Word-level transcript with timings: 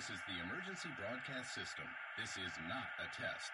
This 0.00 0.16
is 0.16 0.22
the 0.26 0.40
emergency 0.40 0.88
broadcast 0.96 1.52
system. 1.52 1.84
This 2.16 2.30
is 2.38 2.52
not 2.66 2.88
a 2.96 3.06
test. 3.20 3.52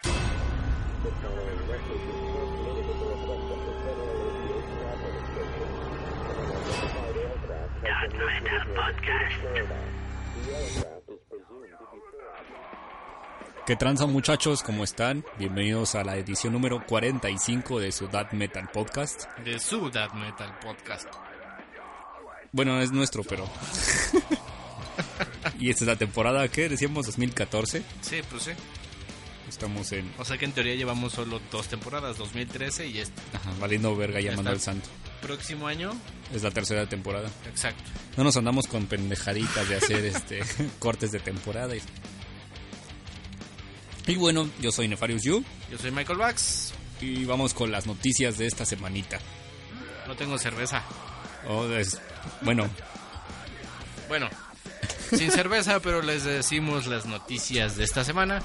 ¿Qué 13.67 13.75
tranza 13.75 14.07
muchachos? 14.07 14.63
¿Cómo 14.63 14.85
están? 14.85 15.25
Bienvenidos 15.39 15.97
a 15.97 16.05
la 16.05 16.17
edición 16.17 16.53
número 16.53 16.87
45 16.87 17.81
de 17.81 17.91
su 17.91 18.07
Death 18.07 18.35
Metal 18.35 18.69
Podcast. 18.73 19.25
de 19.45 19.59
su 19.59 19.91
Death 19.91 20.13
Metal 20.13 20.57
Podcast. 20.61 21.09
Bueno, 22.53 22.81
es 22.81 22.93
nuestro, 22.93 23.25
pero... 23.25 23.51
y 25.59 25.71
esta 25.71 25.85
es 25.85 25.89
la 25.89 25.97
temporada, 25.97 26.47
¿qué? 26.49 26.69
Decíamos 26.69 27.07
2014. 27.07 27.83
Sí, 28.03 28.17
pues 28.31 28.43
sí. 28.45 28.51
Estamos 29.49 29.93
en... 29.93 30.13
O 30.19 30.25
sea 30.25 30.37
que 30.39 30.45
en 30.45 30.53
teoría 30.53 30.75
llevamos 30.75 31.13
solo 31.13 31.41
dos 31.53 31.69
temporadas, 31.69 32.19
2013 32.19 32.89
y 32.89 32.99
este 32.99 33.21
Ajá, 33.33 33.53
valiendo 33.61 33.95
verga 33.95 34.21
llamando 34.21 34.51
al 34.51 34.61
santo. 34.61 34.89
próximo 35.23 35.69
año. 35.69 35.93
Es 36.35 36.43
la 36.43 36.51
tercera 36.51 36.89
temporada. 36.89 37.31
Exacto. 37.49 37.83
No 38.17 38.25
nos 38.25 38.37
andamos 38.37 38.67
con 38.67 38.87
pendejaditas 38.87 39.69
de 39.69 39.77
hacer 39.77 40.05
este 40.05 40.41
cortes 40.81 41.13
de 41.13 41.21
temporada. 41.21 41.77
Y... 41.77 41.81
y 44.09 44.17
bueno, 44.17 44.49
yo 44.61 44.71
soy 44.73 44.89
Nefarious 44.89 45.23
You 45.23 45.45
Yo 45.71 45.79
soy 45.79 45.91
Michael 45.91 46.19
Bax. 46.19 46.73
y 47.01 47.25
vamos 47.25 47.55
con 47.55 47.71
las 47.71 47.87
noticias 47.87 48.39
de 48.39 48.47
esta 48.47 48.65
semanita. 48.65 49.19
No 50.07 50.17
tengo 50.17 50.39
cerveza. 50.39 50.83
Oh, 51.49 51.67
es- 51.71 52.01
Bueno, 52.43 52.69
Bueno, 54.09 54.29
sin 55.11 55.31
cerveza, 55.31 55.81
pero 55.81 56.03
les 56.03 56.25
decimos 56.25 56.87
las 56.87 57.07
noticias 57.07 57.77
de 57.77 57.85
esta 57.85 58.05
semana. 58.05 58.43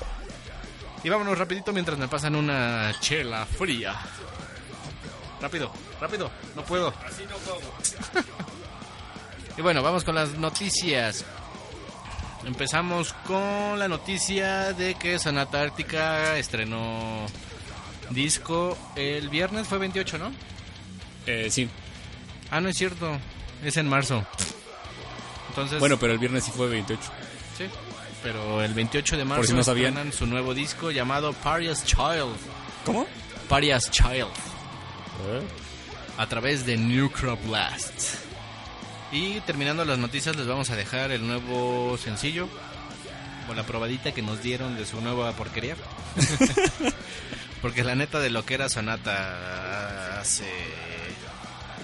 Y 1.04 1.10
vámonos 1.10 1.38
rapidito 1.38 1.74
mientras 1.74 1.98
me 1.98 2.08
pasan 2.08 2.36
una 2.36 2.94
chela 3.00 3.46
fría. 3.46 3.96
Rápido, 5.42 5.72
rápido, 6.00 6.32
no 6.56 6.64
puedo. 6.64 6.94
Así 7.06 7.24
no 7.26 7.36
y 9.58 9.62
bueno, 9.62 9.82
vamos 9.82 10.04
con 10.04 10.16
las 10.16 10.38
noticias. 10.38 11.26
Empezamos 12.46 13.14
con 13.26 13.80
la 13.80 13.88
noticia 13.88 14.74
de 14.74 14.96
que 14.96 15.20
Sonata 15.20 15.62
Ártica 15.62 16.38
estrenó 16.38 17.26
disco 18.12 18.78
el 18.96 19.30
viernes, 19.30 19.68
fue 19.68 19.78
28, 19.78 20.18
¿no? 20.18 20.32
eh, 21.26 21.48
sí. 21.50 21.70
Ah, 22.50 22.60
no 22.60 22.70
es 22.70 22.78
cierto, 22.78 23.18
es 23.64 23.78
en 23.78 23.88
marzo. 23.88 24.26
Entonces, 25.52 25.80
Bueno, 25.80 25.98
pero 26.00 26.14
el 26.14 26.20
viernes 26.20 26.46
sí 26.46 26.52
fue 26.56 26.70
28. 26.70 27.02
Sí, 27.58 27.66
pero 28.24 28.64
el 28.64 28.74
28 28.74 29.18
de 29.18 29.26
marzo 29.26 29.44
si 29.44 29.54
no 29.54 29.64
sabían. 29.64 30.14
su 30.14 30.26
nuevo 30.26 30.54
disco 30.54 30.92
llamado 30.92 31.34
Parias 31.34 31.86
Child. 31.86 32.36
¿Cómo? 32.86 33.06
Parias 33.50 33.92
Child. 33.92 34.30
A 36.18 36.28
través 36.28 36.66
de 36.66 36.78
Nuclear 36.78 37.38
Blast. 37.46 38.16
Y 39.12 39.42
terminando 39.42 39.84
las 39.84 40.00
noticias 40.00 40.38
les 40.38 40.48
vamos 40.48 40.70
a 40.70 40.78
dejar 40.78 41.12
el 41.12 41.28
nuevo 41.28 41.98
sencillo. 41.98 42.48
O 43.50 43.54
la 43.54 43.64
probadita 43.64 44.14
que 44.14 44.22
nos 44.22 44.42
dieron 44.42 44.78
de 44.78 44.86
su 44.86 45.02
nueva 45.02 45.34
porquería. 45.34 45.76
Porque 47.62 47.84
la 47.84 47.96
neta 47.96 48.20
de 48.20 48.30
lo 48.30 48.46
que 48.46 48.54
era 48.54 48.70
Sonata 48.70 50.22
hace... 50.22 50.50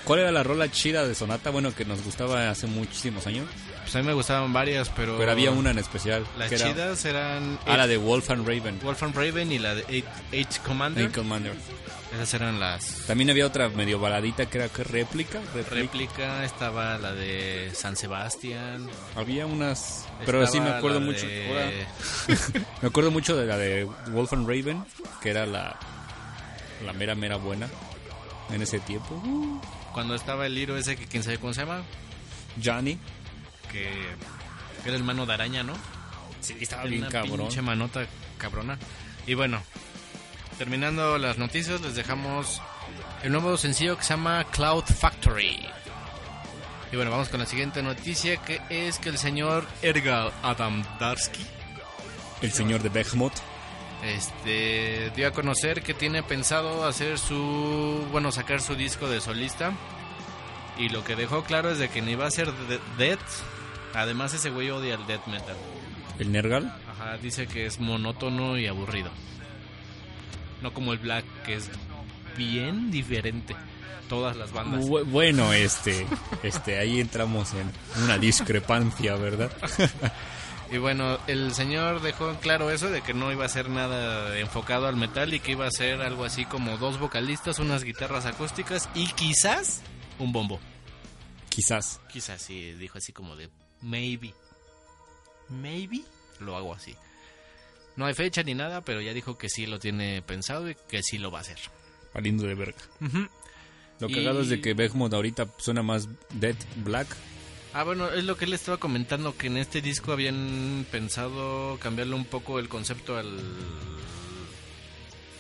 ¿Cuál 0.08 0.22
era 0.22 0.32
la 0.32 0.42
rola 0.42 0.72
chida 0.72 1.06
de 1.06 1.14
Sonata? 1.14 1.50
Bueno, 1.50 1.76
que 1.76 1.84
nos 1.84 2.02
gustaba 2.04 2.50
hace 2.50 2.66
muchísimos 2.66 3.28
años. 3.28 3.46
Pues 3.84 3.94
a 3.96 4.00
mí 4.00 4.06
me 4.06 4.14
gustaban 4.14 4.54
varias, 4.54 4.90
pero... 4.90 5.18
Pero 5.18 5.32
había 5.32 5.52
una 5.52 5.72
en 5.72 5.80
especial. 5.80 6.26
Las 6.38 6.50
era- 6.52 6.66
chidas 6.72 7.04
eran... 7.06 7.60
Ah, 7.66 7.76
la 7.78 7.88
de 7.88 7.98
Wolf 7.98 8.30
and 8.32 8.48
Raven. 8.48 8.80
Wolfram 8.82 9.14
Raven 9.14 9.52
y 9.52 9.60
la 9.60 9.76
de 9.76 9.84
Eight, 9.90 10.06
Eight 10.32 10.58
Commander. 10.66 11.04
Eight 11.06 11.14
Commander. 11.16 11.54
Esas 12.14 12.34
eran 12.36 12.58
las 12.58 13.04
También 13.06 13.30
había 13.30 13.46
otra 13.46 13.68
medio 13.68 14.00
baladita 14.00 14.46
que 14.46 14.58
era 14.60 14.70
que 14.70 14.82
réplica. 14.86 15.42
réplica. 15.54 15.76
réplica. 15.76 16.46
Estaba 16.46 16.98
la 16.98 17.12
de 17.14 17.70
San 17.76 17.98
Sebastián. 17.98 18.88
Había 19.18 19.46
unas. 19.46 20.06
Pero 20.26 20.48
sí 20.48 20.62
me 20.62 20.70
acuerdo 20.70 21.02
mucho. 21.02 21.26
de- 21.28 21.86
me 22.82 22.88
acuerdo 22.88 23.12
mucho 23.12 23.36
de 23.36 23.46
la 23.46 23.58
de 23.58 23.84
Wolf 24.12 24.32
and 24.32 24.48
Raven, 24.48 24.86
que 25.22 25.30
era 25.32 25.46
la. 25.46 25.78
La 26.86 26.94
mera, 26.94 27.14
mera 27.14 27.36
buena. 27.36 27.68
En 28.54 28.62
ese 28.62 28.80
tiempo. 28.80 29.22
Cuando 29.98 30.14
estaba 30.14 30.46
el 30.46 30.54
libro 30.54 30.78
ese 30.78 30.96
que 30.96 31.08
quién 31.08 31.24
sabe 31.24 31.40
cómo 31.40 31.56
se 31.56 31.62
llama. 31.62 31.82
Johnny. 32.64 33.00
Que, 33.72 33.90
que 34.84 34.90
era 34.90 34.96
el 34.96 35.04
mano 35.04 35.26
de 35.26 35.34
araña, 35.34 35.64
¿no? 35.64 35.74
Sí, 36.40 36.56
estaba 36.62 36.84
bien 36.84 37.02
una 37.02 37.10
cabrón. 37.10 37.40
pinche 37.40 37.64
manota 37.64 38.06
cabrona. 38.38 38.78
Y 39.26 39.34
bueno, 39.34 39.60
terminando 40.60 41.18
las 41.18 41.40
noticias, 41.40 41.82
les 41.82 41.96
dejamos 41.96 42.62
el 43.24 43.32
nuevo 43.32 43.58
sencillo 43.58 43.98
que 43.98 44.04
se 44.04 44.10
llama 44.10 44.46
Cloud 44.52 44.84
Factory. 44.84 45.66
Y 46.92 46.96
bueno, 46.96 47.10
vamos 47.10 47.30
con 47.30 47.40
la 47.40 47.48
siguiente 47.48 47.82
noticia 47.82 48.38
que 48.38 48.62
es 48.70 49.00
que 49.00 49.10
el 49.10 49.18
señor 49.18 49.66
Ergal 49.82 50.32
Adam 50.44 50.84
Darsky 51.00 51.44
El 52.44 52.52
señor 52.52 52.84
de 52.84 52.90
Behemoth. 52.90 53.34
Este 54.04 55.12
dio 55.16 55.28
a 55.28 55.32
conocer 55.32 55.82
que 55.82 55.94
tiene 55.94 56.24
pensado 56.24 56.86
hacer 56.86 57.18
su 57.20 58.06
bueno 58.12 58.32
sacar 58.32 58.62
su 58.62 58.76
disco 58.76 59.08
de 59.10 59.22
solista 59.22 59.74
y 60.78 60.90
lo 60.90 61.04
que 61.04 61.16
dejó 61.16 61.44
claro 61.44 61.72
es 61.72 61.80
de 61.80 61.90
que 61.90 62.02
ni 62.02 62.16
va 62.16 62.28
a 62.28 62.32
ser 62.32 62.52
de- 62.52 62.80
death 62.98 63.20
además 63.94 64.34
ese 64.34 64.50
güey 64.52 64.70
odia 64.70 64.94
el 64.96 65.06
death 65.08 65.26
metal 65.28 65.56
El 66.20 66.32
Nergal. 66.32 66.72
ajá 66.92 67.18
dice 67.18 67.48
que 67.48 67.66
es 67.66 67.80
monótono 67.80 68.58
y 68.58 68.68
aburrido 68.68 69.10
no 70.62 70.74
como 70.74 70.94
el 70.94 71.00
black 71.00 71.26
que 71.46 71.56
es 71.56 71.70
bien 72.38 72.92
diferente 72.92 73.56
todas 74.10 74.38
las 74.38 74.54
bandas 74.54 74.86
Bu- 74.86 75.04
Bueno, 75.06 75.52
este. 75.52 76.06
Este, 76.42 76.80
ahí 76.80 77.02
entramos 77.02 77.52
en 77.54 77.70
una 78.06 78.18
discrepancia, 78.18 79.16
¿verdad? 79.16 79.52
y 80.72 80.78
bueno 80.78 81.18
el 81.28 81.54
señor 81.54 82.02
dejó 82.02 82.30
en 82.30 82.36
claro 82.38 82.70
eso 82.72 82.90
de 82.90 83.02
que 83.02 83.14
no 83.14 83.32
iba 83.32 83.46
a 83.46 83.50
ser 83.50 83.70
nada 83.70 84.38
enfocado 84.40 84.88
al 84.88 84.96
metal 84.96 85.34
y 85.34 85.40
que 85.40 85.52
iba 85.54 85.66
a 85.66 85.72
ser 85.72 86.02
algo 86.02 86.26
así 86.26 86.46
como 86.46 86.78
dos 86.78 87.00
vocalistas 87.00 87.60
unas 87.60 87.84
guitarras 87.84 88.26
acústicas 88.26 88.90
y 88.96 89.08
quizás 89.14 89.82
un 90.20 90.32
bombo 90.34 90.60
Quizás. 91.50 92.00
Quizás 92.12 92.40
sí, 92.40 92.74
dijo 92.74 93.00
así 93.00 93.12
como 93.12 93.36
de 93.36 93.50
maybe. 93.82 94.32
Maybe 95.50 96.02
lo 96.40 96.56
hago 96.56 96.74
así. 96.76 96.96
No 97.96 98.06
hay 98.06 98.14
fecha 98.14 98.44
ni 98.44 98.54
nada, 98.54 98.82
pero 98.82 99.02
ya 99.02 99.12
dijo 99.12 99.40
que 99.40 99.50
sí 99.50 99.66
lo 99.66 99.80
tiene 99.80 100.22
pensado 100.22 100.70
y 100.70 100.76
que 100.88 101.02
sí 101.02 101.18
lo 101.18 101.32
va 101.32 101.40
a 101.40 101.42
hacer. 101.42 101.58
Valiendo 102.14 102.46
de 102.46 102.54
verga. 102.54 102.78
Lo 104.00 104.08
Y- 104.08 104.14
cagado 104.14 104.42
es 104.42 104.50
de 104.50 104.62
que 104.62 104.76
Behemoth 104.76 105.14
ahorita 105.16 105.48
suena 105.58 105.82
más 105.82 106.08
Dead 106.32 106.56
Black. 106.76 107.08
Ah, 107.74 107.84
bueno, 107.84 108.10
es 108.12 108.24
lo 108.24 108.38
que 108.38 108.46
él 108.46 108.54
estaba 108.54 108.78
comentando, 108.78 109.38
que 109.38 109.48
en 109.48 109.58
este 109.58 109.82
disco 109.82 110.12
habían 110.12 110.86
pensado 110.92 111.78
cambiarle 111.80 112.16
un 112.16 112.26
poco 112.26 112.60
el 112.60 112.70
concepto 112.70 113.18
al, 113.18 113.38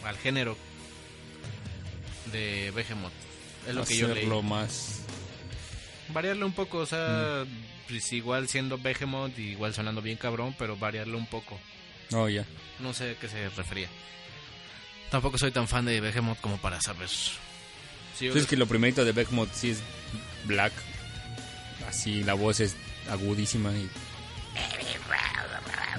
al 0.03 0.17
género 0.17 0.55
de 2.31 2.71
Behemoth. 2.75 3.11
Es 3.67 3.75
lo 3.75 3.85
que 3.85 3.97
yo 3.97 4.07
leí. 4.13 4.25
más. 4.43 5.01
Variarle 6.09 6.45
un 6.45 6.53
poco, 6.53 6.79
o 6.79 6.85
sea, 6.85 7.43
Mm. 7.45 7.87
pues 7.89 8.13
igual 8.13 8.47
siendo 8.47 8.77
Behemoth, 8.77 9.37
igual 9.39 9.73
sonando 9.73 10.01
bien 10.01 10.17
cabrón, 10.17 10.55
pero 10.57 10.77
variarle 10.77 11.15
un 11.17 11.27
poco. 11.27 11.59
Oh, 12.13 12.29
ya. 12.29 12.45
No 12.79 12.93
sé 12.93 13.11
a 13.11 13.15
qué 13.19 13.27
se 13.27 13.49
refería. 13.49 13.89
Tampoco 15.09 15.37
soy 15.37 15.51
tan 15.51 15.67
fan 15.67 15.85
de 15.85 15.99
Behemoth 16.01 16.39
como 16.39 16.57
para 16.57 16.79
saber. 16.81 17.09
Sí, 17.09 18.27
es 18.27 18.45
que 18.47 18.57
lo 18.57 18.67
primerito 18.67 19.03
de 19.05 19.11
Behemoth 19.11 19.51
sí 19.53 19.71
es 19.71 19.79
black. 20.45 20.73
Así 21.87 22.23
la 22.23 22.33
voz 22.33 22.59
es 22.59 22.75
agudísima 23.09 23.71
y. 23.73 23.89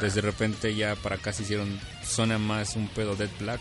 Desde 0.01 0.21
repente 0.21 0.75
ya 0.75 0.95
para 0.97 1.17
acá 1.17 1.33
se 1.33 1.43
hicieron. 1.43 1.81
Suena 2.05 2.39
más 2.39 2.77
un 2.77 2.89
pedo 2.89 3.17
Dead 3.17 3.31
Black. 3.39 3.61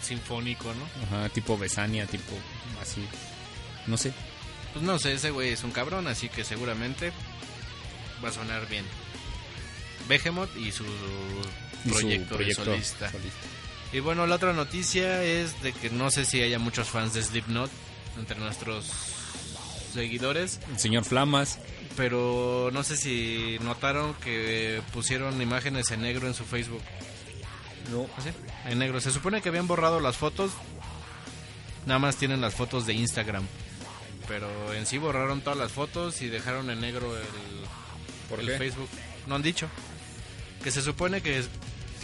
sinfónico, 0.00 0.72
¿no? 0.74 1.16
Ajá, 1.18 1.28
tipo 1.30 1.58
Besania, 1.58 2.06
tipo 2.06 2.32
así. 2.80 3.04
No 3.86 3.96
sé. 3.96 4.12
Pues 4.72 4.84
no 4.84 4.98
sé, 4.98 5.12
ese 5.14 5.30
güey 5.30 5.50
es 5.50 5.62
un 5.64 5.70
cabrón, 5.70 6.06
así 6.08 6.28
que 6.28 6.44
seguramente 6.44 7.12
va 8.24 8.28
a 8.28 8.32
sonar 8.32 8.68
bien. 8.68 8.84
Behemoth 10.08 10.54
y 10.56 10.72
su 10.72 10.84
su 10.84 11.90
proyecto, 11.90 12.36
de 12.38 12.54
solista. 12.54 13.10
solista. 13.10 13.38
Y 13.92 14.00
bueno, 14.00 14.26
la 14.26 14.34
otra 14.36 14.52
noticia 14.52 15.22
es 15.22 15.62
de 15.62 15.72
que 15.72 15.90
no 15.90 16.10
sé 16.10 16.24
si 16.24 16.42
haya 16.42 16.58
muchos 16.58 16.88
fans 16.88 17.14
de 17.14 17.22
Slipknot 17.22 17.70
entre 18.18 18.38
nuestros 18.38 18.90
seguidores, 19.94 20.60
El 20.70 20.78
señor 20.78 21.04
Flamas. 21.04 21.58
pero 21.96 22.70
no 22.72 22.82
sé 22.82 22.96
si 22.96 23.58
notaron 23.62 24.14
que 24.14 24.82
pusieron 24.92 25.40
imágenes 25.40 25.90
en 25.90 26.02
negro 26.02 26.26
en 26.26 26.34
su 26.34 26.44
Facebook. 26.44 26.82
No. 27.90 28.06
¿Ah, 28.16 28.20
sí? 28.22 28.30
En 28.70 28.78
negro. 28.78 29.00
Se 29.00 29.10
supone 29.10 29.40
que 29.42 29.48
habían 29.50 29.66
borrado 29.66 30.00
las 30.00 30.16
fotos. 30.16 30.50
Nada 31.86 31.98
más 31.98 32.16
tienen 32.16 32.40
las 32.40 32.54
fotos 32.54 32.86
de 32.86 32.94
Instagram. 32.94 33.44
Pero 34.26 34.72
en 34.72 34.86
sí 34.86 34.96
borraron 34.98 35.42
todas 35.42 35.58
las 35.58 35.70
fotos 35.72 36.22
y 36.22 36.28
dejaron 36.28 36.70
en 36.70 36.80
negro 36.80 37.14
el, 37.16 37.24
¿Por 38.30 38.40
el 38.40 38.46
qué? 38.46 38.56
Facebook. 38.58 38.88
No 39.26 39.34
han 39.34 39.42
dicho. 39.42 39.68
Que 40.62 40.70
se 40.70 40.80
supone 40.80 41.20
que 41.20 41.38
es- 41.40 41.48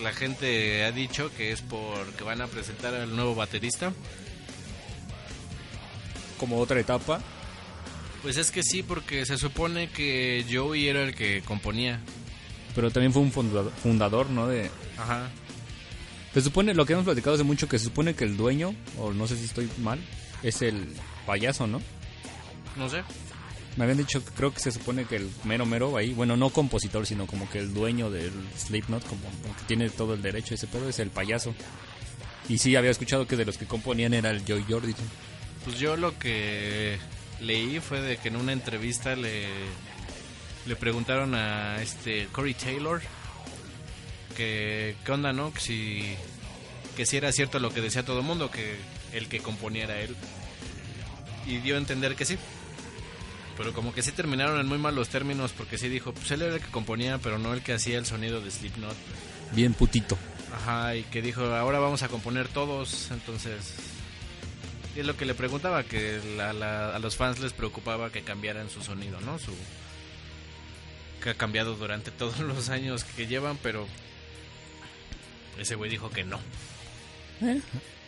la 0.02 0.12
gente 0.12 0.84
ha 0.84 0.92
dicho 0.92 1.30
que 1.34 1.50
es 1.52 1.62
porque 1.62 2.22
van 2.24 2.42
a 2.42 2.46
presentar 2.46 2.94
al 2.94 3.16
nuevo 3.16 3.34
baterista. 3.34 3.92
Como 6.38 6.58
otra 6.58 6.78
etapa. 6.80 7.20
Pues 8.22 8.36
es 8.36 8.50
que 8.50 8.62
sí, 8.62 8.82
porque 8.82 9.24
se 9.24 9.38
supone 9.38 9.88
que 9.88 10.44
Joey 10.50 10.88
era 10.88 11.02
el 11.02 11.14
que 11.14 11.42
componía. 11.42 12.00
Pero 12.74 12.90
también 12.90 13.12
fue 13.12 13.22
un 13.22 13.32
fundador, 13.32 13.72
fundador 13.82 14.30
¿no? 14.30 14.46
De, 14.46 14.70
Ajá. 14.98 15.30
Se 16.34 16.40
supone, 16.40 16.74
lo 16.74 16.86
que 16.86 16.92
hemos 16.92 17.04
platicado 17.04 17.34
hace 17.34 17.42
mucho, 17.44 17.68
que 17.68 17.78
se 17.78 17.86
supone 17.86 18.14
que 18.14 18.24
el 18.24 18.36
dueño, 18.36 18.74
o 18.98 19.12
no 19.12 19.26
sé 19.26 19.36
si 19.36 19.44
estoy 19.46 19.68
mal, 19.78 19.98
es 20.42 20.62
el 20.62 20.86
payaso, 21.26 21.66
¿no? 21.66 21.80
No 22.76 22.88
sé. 22.88 23.02
Me 23.76 23.84
habían 23.84 23.98
dicho, 23.98 24.24
que 24.24 24.30
creo 24.32 24.52
que 24.52 24.60
se 24.60 24.70
supone 24.70 25.06
que 25.06 25.16
el 25.16 25.30
mero 25.44 25.66
mero 25.66 25.96
ahí, 25.96 26.12
bueno, 26.12 26.36
no 26.36 26.50
compositor, 26.50 27.06
sino 27.06 27.26
como 27.26 27.48
que 27.50 27.58
el 27.58 27.74
dueño 27.74 28.10
del 28.10 28.32
Slipknot, 28.56 29.04
como, 29.06 29.22
como 29.42 29.56
que 29.56 29.64
tiene 29.66 29.90
todo 29.90 30.14
el 30.14 30.22
derecho, 30.22 30.54
ese 30.54 30.66
pedo 30.68 30.88
es 30.88 30.98
el 31.00 31.10
payaso. 31.10 31.52
Y 32.48 32.58
sí, 32.58 32.76
había 32.76 32.90
escuchado 32.90 33.26
que 33.26 33.36
de 33.36 33.44
los 33.44 33.58
que 33.58 33.66
componían 33.66 34.14
era 34.14 34.30
el 34.30 34.42
Joey 34.46 34.64
Jordison. 34.68 35.06
Pues 35.64 35.78
yo 35.78 35.96
lo 35.96 36.16
que 36.18 36.98
leí 37.40 37.80
fue 37.80 38.00
de 38.00 38.16
que 38.16 38.28
en 38.28 38.36
una 38.36 38.52
entrevista 38.52 39.16
le, 39.16 39.46
le 40.66 40.76
preguntaron 40.76 41.34
a 41.34 41.80
este 41.82 42.28
Corey 42.32 42.54
Taylor 42.54 43.00
que 44.36 44.96
qué 45.04 45.12
onda, 45.12 45.32
¿no? 45.32 45.52
Que 45.52 45.60
si, 45.60 46.16
que 46.96 47.06
si 47.06 47.16
era 47.16 47.32
cierto 47.32 47.58
lo 47.58 47.72
que 47.72 47.80
decía 47.80 48.04
todo 48.04 48.20
el 48.20 48.24
mundo, 48.24 48.50
que 48.50 48.76
el 49.12 49.28
que 49.28 49.40
componía 49.40 49.84
era 49.84 50.00
él. 50.00 50.16
Y 51.46 51.58
dio 51.58 51.74
a 51.74 51.78
entender 51.78 52.14
que 52.14 52.24
sí. 52.24 52.38
Pero 53.56 53.74
como 53.74 53.92
que 53.92 54.02
sí 54.02 54.12
terminaron 54.12 54.58
en 54.58 54.66
muy 54.66 54.78
malos 54.78 55.08
términos 55.08 55.52
porque 55.52 55.76
sí 55.76 55.88
dijo, 55.88 56.12
pues 56.12 56.30
él 56.30 56.42
era 56.42 56.54
el 56.54 56.60
que 56.60 56.70
componía, 56.70 57.18
pero 57.18 57.38
no 57.38 57.52
el 57.52 57.62
que 57.62 57.74
hacía 57.74 57.98
el 57.98 58.06
sonido 58.06 58.40
de 58.40 58.50
Slipknot. 58.50 58.96
Bien 59.52 59.74
putito. 59.74 60.16
Ajá, 60.54 60.96
y 60.96 61.02
que 61.04 61.20
dijo, 61.20 61.42
ahora 61.42 61.78
vamos 61.78 62.02
a 62.02 62.08
componer 62.08 62.48
todos, 62.48 63.10
entonces... 63.10 63.74
Y 64.96 65.00
es 65.00 65.06
lo 65.06 65.16
que 65.16 65.24
le 65.24 65.34
preguntaba, 65.34 65.84
que 65.84 66.20
la- 66.36 66.52
la- 66.52 66.94
a 66.94 66.98
los 66.98 67.16
fans 67.16 67.38
les 67.38 67.52
preocupaba 67.52 68.10
que 68.10 68.22
cambiaran 68.22 68.68
su 68.70 68.82
sonido, 68.82 69.20
¿no? 69.20 69.38
Su 69.38 69.52
que 71.22 71.30
ha 71.30 71.34
cambiado 71.34 71.76
durante 71.76 72.10
todos 72.18 72.38
los 72.40 72.68
años 72.70 73.04
que 73.04 73.26
llevan, 73.26 73.56
pero 73.62 73.86
ese 75.58 75.74
güey 75.74 75.90
dijo 75.90 76.10
que 76.10 76.24
no, 76.24 76.40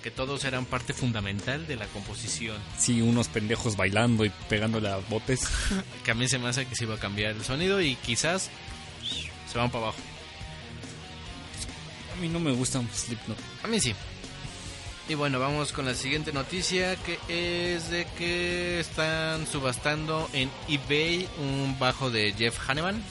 que 0.02 0.10
todos 0.10 0.44
eran 0.44 0.64
parte 0.66 0.92
fundamental 0.94 1.66
de 1.66 1.76
la 1.76 1.86
composición, 1.86 2.56
Sí, 2.78 3.00
unos 3.02 3.28
pendejos 3.28 3.76
bailando 3.76 4.24
y 4.24 4.30
pegándole 4.48 4.88
a 4.88 4.96
botes. 4.96 5.46
que 6.04 6.10
a 6.10 6.14
mí 6.14 6.26
se 6.28 6.38
me 6.38 6.48
hace 6.48 6.66
que 6.66 6.74
se 6.74 6.84
iba 6.84 6.94
a 6.94 6.98
cambiar 6.98 7.32
el 7.32 7.44
sonido 7.44 7.80
y 7.80 7.94
quizás 7.96 8.50
se 9.50 9.58
van 9.58 9.70
para 9.70 9.84
abajo. 9.84 9.98
A 12.16 12.20
mí 12.20 12.28
no 12.28 12.40
me 12.40 12.50
gusta 12.52 12.82
Slipknot. 12.94 13.38
A 13.62 13.66
mí 13.68 13.78
sí. 13.80 13.94
Y 15.08 15.14
bueno, 15.14 15.38
vamos 15.40 15.72
con 15.72 15.84
la 15.84 15.94
siguiente 15.94 16.32
noticia 16.32 16.96
que 16.96 17.18
es 17.28 17.90
de 17.90 18.06
que 18.16 18.80
están 18.80 19.46
subastando 19.46 20.28
en 20.32 20.48
eBay 20.68 21.28
un 21.38 21.76
bajo 21.78 22.10
de 22.10 22.32
Jeff 22.32 22.58
Hanneman 22.68 23.02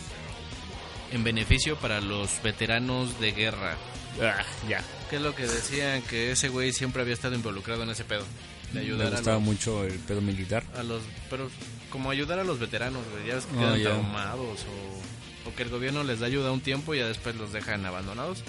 en 1.11 1.23
beneficio 1.23 1.75
para 1.75 1.99
los 1.99 2.41
veteranos 2.43 3.19
de 3.19 3.33
guerra. 3.33 3.75
Ah, 4.21 4.43
ya. 4.69 4.81
¿Qué 5.09 5.17
es 5.17 5.21
lo 5.21 5.35
que 5.35 5.43
decían? 5.45 6.01
Que 6.03 6.31
ese 6.31 6.47
güey 6.49 6.71
siempre 6.71 7.01
había 7.01 7.13
estado 7.13 7.35
involucrado 7.35 7.83
en 7.83 7.89
ese 7.89 8.05
pedo. 8.05 8.23
De 8.71 8.79
Me 8.79 8.85
ayudar 8.85 9.13
a 9.13 9.21
los, 9.21 9.41
mucho 9.41 9.83
el 9.83 9.99
pedo 9.99 10.21
militar. 10.21 10.63
a 10.77 10.83
los... 10.83 11.03
Pero 11.29 11.49
como 11.89 12.09
ayudar 12.09 12.39
a 12.39 12.45
los 12.45 12.57
veteranos, 12.57 13.03
güey. 13.11 13.27
Ya 13.27 13.35
ves 13.35 13.45
que 13.45 13.57
Ah, 13.57 13.59
quedan 13.59 13.77
ya. 13.79 13.83
traumados 13.89 14.61
o, 14.63 15.49
o 15.49 15.55
que 15.55 15.63
el 15.63 15.69
gobierno 15.69 16.03
les 16.05 16.21
da 16.21 16.27
ayuda 16.27 16.51
un 16.53 16.61
tiempo 16.61 16.95
y 16.95 16.99
ya 16.99 17.07
después 17.07 17.35
los 17.35 17.51
dejan 17.51 17.85
abandonados. 17.85 18.43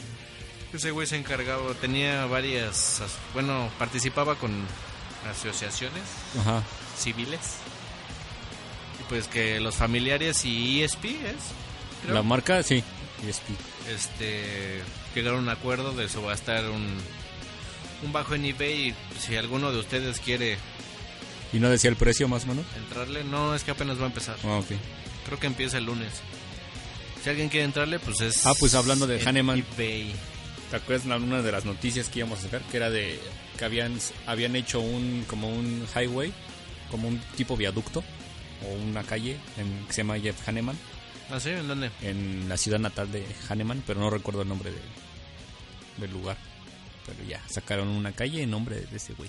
Ese 0.72 0.90
güey 0.90 1.06
se 1.06 1.16
encargaba, 1.16 1.74
tenía 1.74 2.24
varias... 2.26 3.00
as- 3.02 3.18
Bueno, 3.34 3.70
participaba 3.78 4.36
con 4.36 4.52
asociaciones 5.30 6.02
Ajá. 6.40 6.62
civiles. 6.98 7.40
Y 9.00 9.02
pues 9.08 9.28
que 9.28 9.60
los 9.60 9.76
familiares 9.76 10.44
y 10.44 10.82
ESP 10.82 11.04
es... 11.04 11.12
creo, 12.02 12.14
La 12.14 12.22
marca, 12.22 12.62
sí. 12.62 12.82
ESP. 13.26 13.44
este 13.94 14.82
llegaron 15.14 15.40
a 15.40 15.42
un 15.42 15.48
acuerdo 15.50 15.92
de 15.92 16.08
subastar 16.08 16.64
un, 16.70 16.96
un 18.02 18.12
bajo 18.12 18.34
en 18.34 18.46
eBay 18.46 18.88
y 18.88 18.94
si 19.20 19.36
alguno 19.36 19.70
de 19.72 19.78
ustedes 19.78 20.18
quiere 20.20 20.56
¿Y 21.52 21.58
no 21.60 21.68
decía 21.68 21.90
el 21.90 21.96
precio 21.96 22.26
más 22.28 22.44
o 22.44 22.46
menos? 22.46 22.64
entrarle, 22.78 23.22
no, 23.24 23.54
es 23.54 23.62
que 23.62 23.70
apenas 23.72 23.98
va 24.00 24.04
a 24.04 24.06
empezar. 24.06 24.36
Ah, 24.42 24.56
ok. 24.58 24.68
Creo 25.26 25.38
que 25.38 25.46
empieza 25.46 25.76
el 25.78 25.84
lunes. 25.84 26.08
Si 27.22 27.28
alguien 27.28 27.50
quiere 27.50 27.64
entrarle, 27.66 27.98
pues 28.00 28.20
es... 28.22 28.46
Ah, 28.46 28.54
pues 28.58 28.74
hablando 28.74 29.06
de 29.06 29.22
Hanneman. 29.24 29.58
eBay. 29.76 30.14
¿Te 30.72 30.76
acuerdas 30.76 31.06
de 31.06 31.14
una 31.14 31.42
de 31.42 31.52
las 31.52 31.66
noticias 31.66 32.08
que 32.08 32.20
íbamos 32.20 32.38
a 32.38 32.42
sacar? 32.44 32.62
Que 32.62 32.78
era 32.78 32.88
de 32.88 33.20
que 33.58 33.64
habían, 33.66 33.92
habían 34.24 34.56
hecho 34.56 34.80
un 34.80 35.22
como 35.28 35.50
un 35.50 35.86
highway, 35.94 36.32
como 36.90 37.08
un 37.08 37.20
tipo 37.36 37.58
viaducto 37.58 38.02
o 38.64 38.72
una 38.82 39.02
calle 39.02 39.36
en, 39.58 39.86
que 39.86 39.92
se 39.92 40.00
llama 40.00 40.18
Jeff 40.18 40.48
Hanneman 40.48 40.78
¿Ah, 41.30 41.38
sí? 41.40 41.50
¿En 41.50 41.68
dónde? 41.68 41.90
en 42.00 42.48
la 42.48 42.56
ciudad 42.56 42.78
natal 42.78 43.12
de 43.12 43.22
Hanneman, 43.50 43.82
pero 43.86 44.00
no 44.00 44.08
recuerdo 44.08 44.40
el 44.40 44.48
nombre 44.48 44.70
de, 44.70 44.80
del 45.98 46.10
lugar. 46.10 46.38
Pero 47.04 47.22
ya, 47.28 47.46
sacaron 47.50 47.88
una 47.88 48.12
calle 48.12 48.42
en 48.42 48.50
nombre 48.50 48.80
de 48.80 48.96
ese 48.96 49.12
güey. 49.12 49.28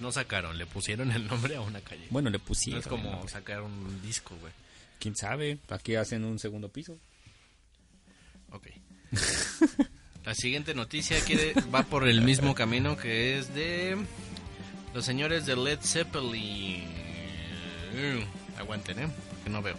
No 0.00 0.10
sacaron, 0.10 0.58
le 0.58 0.66
pusieron 0.66 1.12
el 1.12 1.24
nombre 1.28 1.54
a 1.54 1.60
una 1.60 1.82
calle. 1.82 2.08
Bueno, 2.10 2.30
le 2.30 2.38
no 2.38 2.44
pusieron. 2.44 2.80
es 2.80 2.88
como 2.88 3.28
sacar 3.28 3.62
un 3.62 4.02
disco, 4.02 4.34
güey. 4.40 4.52
¿Quién 4.98 5.14
sabe? 5.14 5.58
Aquí 5.68 5.94
hacen 5.94 6.24
un 6.24 6.40
segundo 6.40 6.68
piso. 6.68 6.98
Ok. 8.50 8.66
La 10.28 10.34
siguiente 10.34 10.74
noticia 10.74 11.18
quiere, 11.24 11.54
va 11.74 11.84
por 11.84 12.06
el 12.06 12.20
mismo 12.20 12.54
camino 12.54 12.98
que 12.98 13.38
es 13.38 13.54
de 13.54 13.96
los 14.92 15.02
señores 15.02 15.46
de 15.46 15.56
Led 15.56 15.78
Zeppelin. 15.80 16.84
Aguanten, 18.58 18.98
¿eh? 18.98 19.08
Que 19.42 19.48
no 19.48 19.62
veo. 19.62 19.76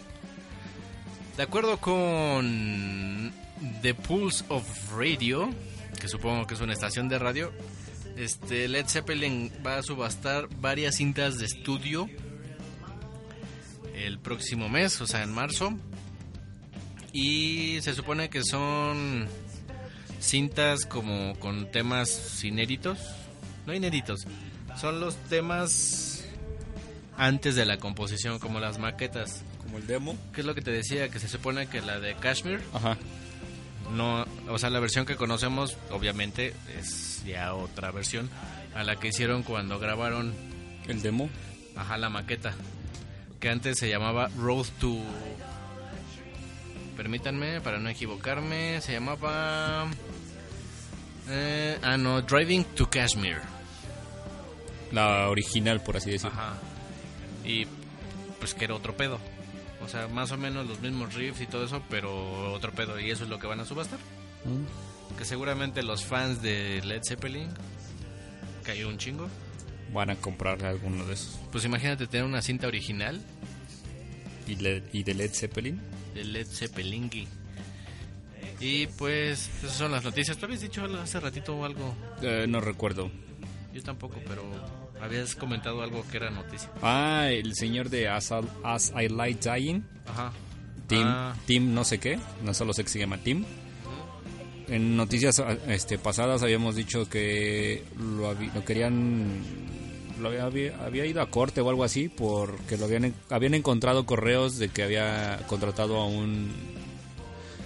De 1.36 1.44
acuerdo 1.44 1.76
con 1.76 3.32
The 3.80 3.94
Pulse 3.94 4.44
of 4.48 4.66
Radio, 4.92 5.50
que 6.00 6.08
supongo 6.08 6.48
que 6.48 6.54
es 6.54 6.60
una 6.60 6.72
estación 6.72 7.08
de 7.08 7.20
radio, 7.20 7.52
este 8.16 8.66
Led 8.66 8.88
Zeppelin 8.88 9.52
va 9.64 9.76
a 9.76 9.84
subastar 9.84 10.48
varias 10.56 10.96
cintas 10.96 11.38
de 11.38 11.46
estudio 11.46 12.10
el 13.94 14.18
próximo 14.18 14.68
mes, 14.68 15.00
o 15.00 15.06
sea, 15.06 15.22
en 15.22 15.32
marzo. 15.32 15.78
Y 17.12 17.80
se 17.82 17.94
supone 17.94 18.30
que 18.30 18.42
son 18.42 19.28
cintas 20.20 20.86
como 20.86 21.34
con 21.40 21.70
temas 21.70 22.42
inéditos. 22.44 22.98
No 23.66 23.74
inéditos, 23.74 24.26
son 24.80 25.00
los 25.00 25.16
temas 25.16 26.24
antes 27.16 27.54
de 27.56 27.64
la 27.66 27.78
composición, 27.78 28.38
como 28.38 28.60
las 28.60 28.78
maquetas. 28.78 29.42
Como 29.62 29.78
el 29.78 29.86
demo. 29.86 30.16
¿Qué 30.32 30.40
es 30.40 30.46
lo 30.46 30.54
que 30.54 30.62
te 30.62 30.70
decía? 30.70 31.08
Que 31.10 31.18
se 31.18 31.28
supone 31.28 31.66
que 31.66 31.80
la 31.82 32.00
de 32.00 32.14
Kashmir, 32.14 32.60
Ajá. 32.72 32.96
no, 33.94 34.24
o 34.48 34.58
sea, 34.58 34.70
la 34.70 34.80
versión 34.80 35.04
que 35.06 35.16
conocemos, 35.16 35.76
obviamente, 35.90 36.54
es 36.78 37.22
ya 37.26 37.54
otra 37.54 37.90
versión 37.90 38.30
a 38.74 38.82
la 38.84 38.96
que 38.96 39.08
hicieron 39.08 39.42
cuando 39.42 39.78
grabaron, 39.78 40.32
El 40.88 41.02
demo. 41.02 41.28
ajá, 41.76 41.98
la 41.98 42.08
maqueta, 42.08 42.54
que 43.38 43.50
antes 43.50 43.78
se 43.78 43.88
llamaba 43.88 44.28
Road 44.38 44.66
to. 44.80 44.96
Permítanme, 47.00 47.62
para 47.62 47.78
no 47.78 47.88
equivocarme, 47.88 48.78
se 48.82 48.92
llamaba. 48.92 49.88
eh, 51.30 51.78
ah, 51.82 51.96
no, 51.96 52.20
Driving 52.20 52.62
to 52.74 52.90
Kashmir. 52.90 53.38
La 54.92 55.30
original, 55.30 55.82
por 55.82 55.96
así 55.96 56.10
decirlo. 56.10 56.36
Ajá. 56.36 56.58
Y 57.42 57.64
pues 58.38 58.52
que 58.52 58.66
era 58.66 58.74
otro 58.74 58.94
pedo. 58.98 59.18
O 59.82 59.88
sea, 59.88 60.08
más 60.08 60.30
o 60.32 60.36
menos 60.36 60.66
los 60.66 60.78
mismos 60.80 61.14
riffs 61.14 61.40
y 61.40 61.46
todo 61.46 61.64
eso, 61.64 61.82
pero 61.88 62.52
otro 62.52 62.70
pedo. 62.72 63.00
Y 63.00 63.10
eso 63.10 63.24
es 63.24 63.30
lo 63.30 63.38
que 63.38 63.46
van 63.46 63.60
a 63.60 63.64
subastar. 63.64 63.98
Mm. 64.44 65.16
Que 65.16 65.24
seguramente 65.24 65.82
los 65.82 66.04
fans 66.04 66.42
de 66.42 66.82
Led 66.84 67.00
Zeppelin, 67.02 67.48
hay 68.68 68.84
un 68.84 68.98
chingo, 68.98 69.26
Van 69.94 70.10
a 70.10 70.16
comprar 70.16 70.62
alguno 70.66 71.06
de 71.06 71.14
esos. 71.14 71.40
pues 71.50 71.64
imagínate 71.64 72.06
tener 72.06 72.26
una 72.26 72.42
cinta 72.42 72.66
original 72.66 73.22
¿Y, 74.46 74.56
le- 74.56 74.82
y 74.92 75.02
de 75.02 75.14
Led 75.14 75.30
Zeppelin? 75.32 75.80
de 76.14 76.24
Led 76.24 76.46
Zeppelin. 76.46 77.10
Y 78.60 78.86
pues 78.88 79.48
esas 79.62 79.76
son 79.76 79.92
las 79.92 80.04
noticias. 80.04 80.36
¿Tú 80.36 80.44
habías 80.46 80.60
dicho 80.60 80.82
algo 80.82 80.98
hace 80.98 81.18
ratito 81.20 81.56
o 81.56 81.64
algo? 81.64 81.94
Eh, 82.22 82.46
no 82.48 82.60
recuerdo. 82.60 83.10
Yo 83.72 83.82
tampoco, 83.82 84.16
pero 84.26 84.42
habías 85.00 85.34
comentado 85.34 85.82
algo 85.82 86.04
que 86.10 86.16
era 86.18 86.30
noticia. 86.30 86.70
Ah, 86.82 87.28
el 87.30 87.54
señor 87.54 87.88
de 87.88 88.08
As, 88.08 88.30
I- 88.32 88.48
As 88.64 88.92
I 89.00 89.08
Like 89.08 89.48
Dying. 89.50 89.82
Ajá. 90.06 90.32
Tim, 90.88 91.02
Ah, 91.04 91.34
Tim 91.46 91.72
no 91.72 91.84
sé 91.84 91.98
qué. 91.98 92.18
No 92.44 92.52
solo 92.52 92.72
sé 92.74 92.82
que 92.82 92.90
se 92.90 92.98
llama 92.98 93.18
Tim. 93.18 93.44
En 94.68 94.96
noticias 94.96 95.42
este, 95.68 95.98
pasadas 95.98 96.42
habíamos 96.42 96.76
dicho 96.76 97.08
que 97.08 97.82
lo, 97.98 98.34
lo 98.34 98.64
querían... 98.64 99.40
Lo 100.20 100.28
había, 100.28 100.76
había- 100.84 101.06
ido 101.06 101.20
a 101.22 101.30
corte 101.30 101.60
o 101.60 101.68
algo 101.70 101.82
así 101.84 102.08
porque 102.08 102.76
lo 102.76 102.84
habían, 102.84 103.14
habían 103.30 103.54
encontrado 103.54 104.06
correos 104.06 104.58
de 104.58 104.68
que 104.68 104.82
había 104.82 105.40
contratado 105.46 105.96
a 105.98 106.06
un... 106.06 106.50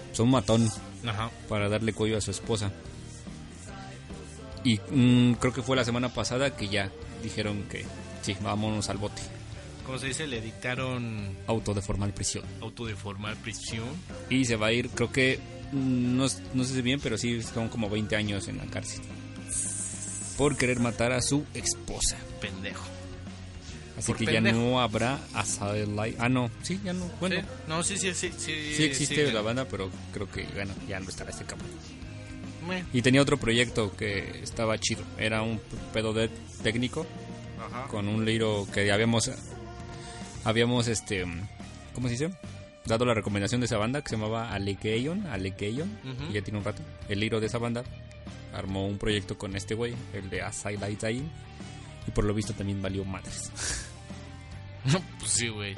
pues, 0.09 0.21
a 0.21 0.23
un 0.23 0.31
matón 0.31 0.71
Ajá. 1.07 1.31
para 1.49 1.69
darle 1.69 1.93
cuello 1.93 2.17
a 2.17 2.21
su 2.21 2.31
esposa. 2.31 2.73
Y 4.63 4.79
mm, 4.91 5.35
creo 5.35 5.53
que 5.53 5.63
fue 5.63 5.77
la 5.77 5.85
semana 5.85 6.09
pasada 6.15 6.57
que 6.57 6.69
ya 6.69 6.91
dijeron 7.23 7.65
que 7.65 7.85
sí, 8.23 8.35
vámonos 8.43 8.89
al 8.89 8.97
bote. 8.99 9.21
¿Cómo 9.85 9.99
se 9.99 10.07
dice? 10.07 10.27
Le 10.27 10.41
dictaron 10.41 11.37
Auto 11.47 11.75
de 11.75 11.83
formal 11.83 12.13
prisión. 12.15 12.45
auto 12.63 12.87
de 12.87 12.97
formal 12.97 13.37
prisión. 13.37 13.85
Y 14.31 14.47
se 14.47 14.57
va 14.57 14.69
a 14.69 14.73
ir, 14.73 14.89
creo 14.89 15.13
que, 15.13 15.39
mm, 15.73 16.17
no, 16.17 16.25
no 16.55 16.65
sé 16.65 16.75
si 16.75 16.81
bien, 16.83 17.01
pero 17.03 17.19
sí 17.19 17.43
son 17.43 17.69
como 17.69 17.91
20 17.91 18.17
años 18.17 18.49
en 18.49 18.57
la 18.57 18.65
cárcel. 18.65 19.03
Por 20.37 20.57
querer 20.57 20.81
matar 20.81 21.13
a 21.13 21.23
su 21.23 21.45
esposa. 21.55 22.17
Pendejo. 22.41 22.85
Así 23.97 24.09
Por 24.09 24.17
que 24.17 24.25
pendejo. 24.27 24.57
ya 24.57 24.63
no 24.63 24.81
habrá 24.81 25.21
Asylum. 25.35 25.97
Ah, 26.19 26.29
no, 26.29 26.51
sí, 26.63 26.81
ya 26.85 26.93
no. 26.93 27.07
Bueno, 27.21 27.37
¿Sí? 27.41 27.47
No, 27.69 27.83
sí, 27.85 27.97
sí, 27.97 28.13
sí. 28.13 28.33
Sí, 28.37 28.75
sí 28.75 28.85
existe 28.85 29.15
sigue. 29.15 29.33
la 29.33 29.41
banda, 29.43 29.67
pero 29.67 29.89
creo 30.13 30.29
que 30.31 30.45
bueno, 30.55 30.75
ya 30.89 30.99
no 31.01 31.09
estará 31.09 31.31
este 31.31 31.45
cabrón. 31.45 31.69
Y 32.95 33.03
tenía 33.03 33.21
otro 33.21 33.37
proyecto 33.37 33.95
que 33.95 34.41
estaba 34.43 34.79
chido. 34.79 35.03
Era 35.19 35.43
un 35.43 35.61
pedo 35.93 36.13
de 36.15 36.31
técnico 36.63 37.07
Ajá. 37.61 37.87
con 37.89 38.09
un 38.09 38.25
liro 38.25 38.67
que 38.73 38.91
habíamos 38.91 39.31
habíamos 40.45 40.89
este 40.89 41.25
¿cómo 41.95 42.09
se 42.09 42.13
dice? 42.13 42.31
dado 42.87 43.05
la 43.07 43.15
recomendación 43.15 43.61
de 43.61 43.67
esa 43.67 43.77
banda 43.79 44.03
que 44.03 44.09
se 44.11 44.17
llamaba 44.17 44.53
Alekeion, 44.53 45.27
Alekeion, 45.27 45.89
Ujú. 46.05 46.31
y 46.31 46.35
ya 46.35 46.43
tiene 46.43 46.59
un 46.59 46.65
rato. 46.65 46.83
El 47.09 47.21
liro 47.21 47.39
de 47.41 47.47
esa 47.47 47.59
banda 47.59 47.83
armó 48.53 48.87
un 48.87 48.99
proyecto 48.99 49.37
con 49.39 49.57
este 49.57 49.75
güey, 49.75 49.95
el 50.13 50.31
de 50.31 50.43
Asylum 50.43 50.97
Tain, 50.97 51.31
y 52.07 52.11
por 52.11 52.25
lo 52.25 52.35
visto 52.35 52.53
también 52.55 52.81
valió 52.83 53.05
madres. 53.05 53.51
No, 54.85 55.01
pues 55.19 55.31
sí, 55.31 55.49
güey. 55.49 55.75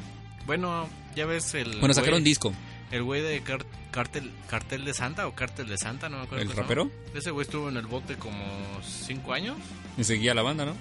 Bueno, 0.46 0.88
ya 1.14 1.26
ves 1.26 1.54
el. 1.54 1.78
Bueno, 1.78 1.94
sacaron 1.94 2.24
disco. 2.24 2.52
El 2.90 3.04
güey 3.04 3.22
de 3.22 3.40
Car- 3.42 3.64
Cartel, 3.92 4.32
Cartel 4.48 4.84
de 4.84 4.94
Santa 4.94 5.26
o 5.28 5.34
Cartel 5.34 5.68
de 5.68 5.78
Santa, 5.78 6.08
no 6.08 6.18
me 6.18 6.22
acuerdo. 6.24 6.42
¿El 6.42 6.50
rapero? 6.56 6.84
llama. 6.86 6.94
Ese 7.18 7.30
güey 7.30 7.44
estuvo 7.46 7.68
en 7.68 7.76
el 7.76 7.86
bote 7.86 8.16
como 8.16 8.44
cinco 8.84 9.32
años. 9.32 9.56
Y 9.96 10.02
seguía 10.04 10.34
la 10.34 10.42
banda, 10.42 10.64
¿no? 10.66 10.74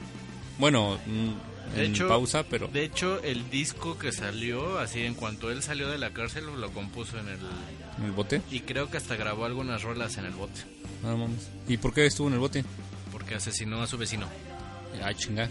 Bueno, 0.57 0.97
mm, 1.05 1.75
De 1.75 1.85
en 1.85 1.91
hecho- 1.91 2.07
pausa, 2.07 2.43
pero 2.49 2.67
De 2.67 2.83
hecho, 2.83 3.21
el 3.23 3.49
disco 3.51 3.97
que 3.99 4.11
salió, 4.11 4.79
así 4.79 5.01
en 5.03 5.13
cuanto 5.13 5.51
él 5.51 5.61
salió 5.61 5.87
de 5.89 5.97
la 5.99 6.11
cárcel, 6.11 6.45
lo 6.59 6.71
compuso 6.71 7.19
en 7.19 7.27
el. 7.27 7.39
en 7.99 8.05
el 8.05 8.11
bote. 8.11 8.41
Y 8.51 8.61
creo 8.61 8.89
que 8.89 8.97
hasta 8.97 9.15
grabó 9.15 9.45
algunas 9.45 9.83
rolas 9.83 10.17
en 10.17 10.25
el 10.25 10.33
bote. 10.33 10.61
No 11.05 11.17
mames. 11.17 11.49
¿Y 11.67 11.77
por 11.77 11.93
qué 11.93 12.07
estuvo 12.07 12.27
en 12.27 12.33
el 12.33 12.39
bote? 12.39 12.65
Porque 13.11 13.35
asesinó 13.35 13.81
a 13.81 13.87
su 13.87 13.97
vecino. 13.97 14.27
Ah, 15.03 15.13
chinga. 15.13 15.49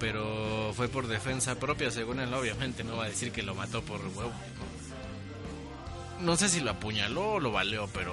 Pero 0.00 0.72
fue 0.74 0.88
por 0.88 1.06
defensa 1.06 1.54
propia, 1.54 1.90
según 1.92 2.18
él, 2.18 2.34
obviamente. 2.34 2.82
No 2.82 2.96
va 2.96 3.04
a 3.04 3.08
decir 3.08 3.30
que 3.30 3.42
lo 3.42 3.54
mató 3.54 3.82
por 3.82 4.00
huevo. 4.00 4.32
No 6.20 6.36
sé 6.36 6.48
si 6.48 6.60
lo 6.60 6.72
apuñaló 6.72 7.34
o 7.34 7.40
lo 7.40 7.52
baleó, 7.52 7.86
pero. 7.94 8.12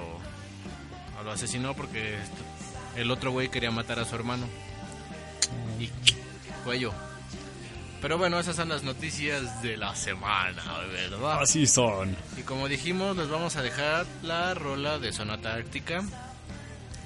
lo 1.24 1.30
asesinó 1.32 1.74
porque 1.74 2.16
el 2.96 3.10
otro 3.10 3.32
güey 3.32 3.48
quería 3.48 3.72
matar 3.72 3.98
a 3.98 4.04
su 4.04 4.14
hermano. 4.14 4.46
Y 5.80 5.90
cuello. 6.64 6.92
Pero 8.00 8.16
bueno, 8.16 8.38
esas 8.38 8.56
son 8.56 8.68
las 8.68 8.84
noticias 8.84 9.60
de 9.60 9.76
la 9.76 9.94
semana, 9.96 10.62
¿verdad? 10.92 11.42
Así 11.42 11.66
son. 11.66 12.16
Y 12.38 12.42
como 12.42 12.68
dijimos, 12.68 13.16
les 13.16 13.28
vamos 13.28 13.56
a 13.56 13.62
dejar 13.62 14.06
la 14.22 14.54
rola 14.54 14.98
de 14.98 15.12
Sonata 15.12 15.52
Ártica 15.54 16.02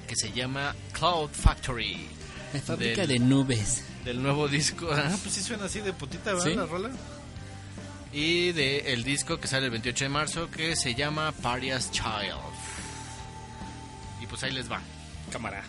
que 0.05 0.15
se 0.15 0.31
llama 0.31 0.75
Cloud 0.93 1.29
Factory. 1.31 2.07
La 2.53 2.61
fábrica 2.61 3.05
de 3.05 3.19
nubes. 3.19 3.83
Del 4.03 4.21
nuevo 4.21 4.47
disco. 4.47 4.89
Ah, 4.91 5.15
pues 5.21 5.35
sí 5.35 5.41
suena 5.41 5.65
así 5.65 5.81
de 5.81 5.93
putita, 5.93 6.33
¿verdad? 6.33 6.45
Sí. 6.45 6.55
La 6.55 6.65
rola. 6.65 6.89
Y 8.13 8.51
de 8.53 8.93
el 8.93 9.03
disco 9.03 9.39
que 9.39 9.47
sale 9.47 9.65
el 9.65 9.71
28 9.71 10.05
de 10.05 10.09
marzo 10.09 10.51
que 10.51 10.75
se 10.75 10.95
llama 10.95 11.33
Parias 11.33 11.91
Child. 11.91 12.39
Y 14.21 14.27
pues 14.27 14.43
ahí 14.43 14.51
les 14.51 14.71
va. 14.71 14.79
Cámara. 15.31 15.63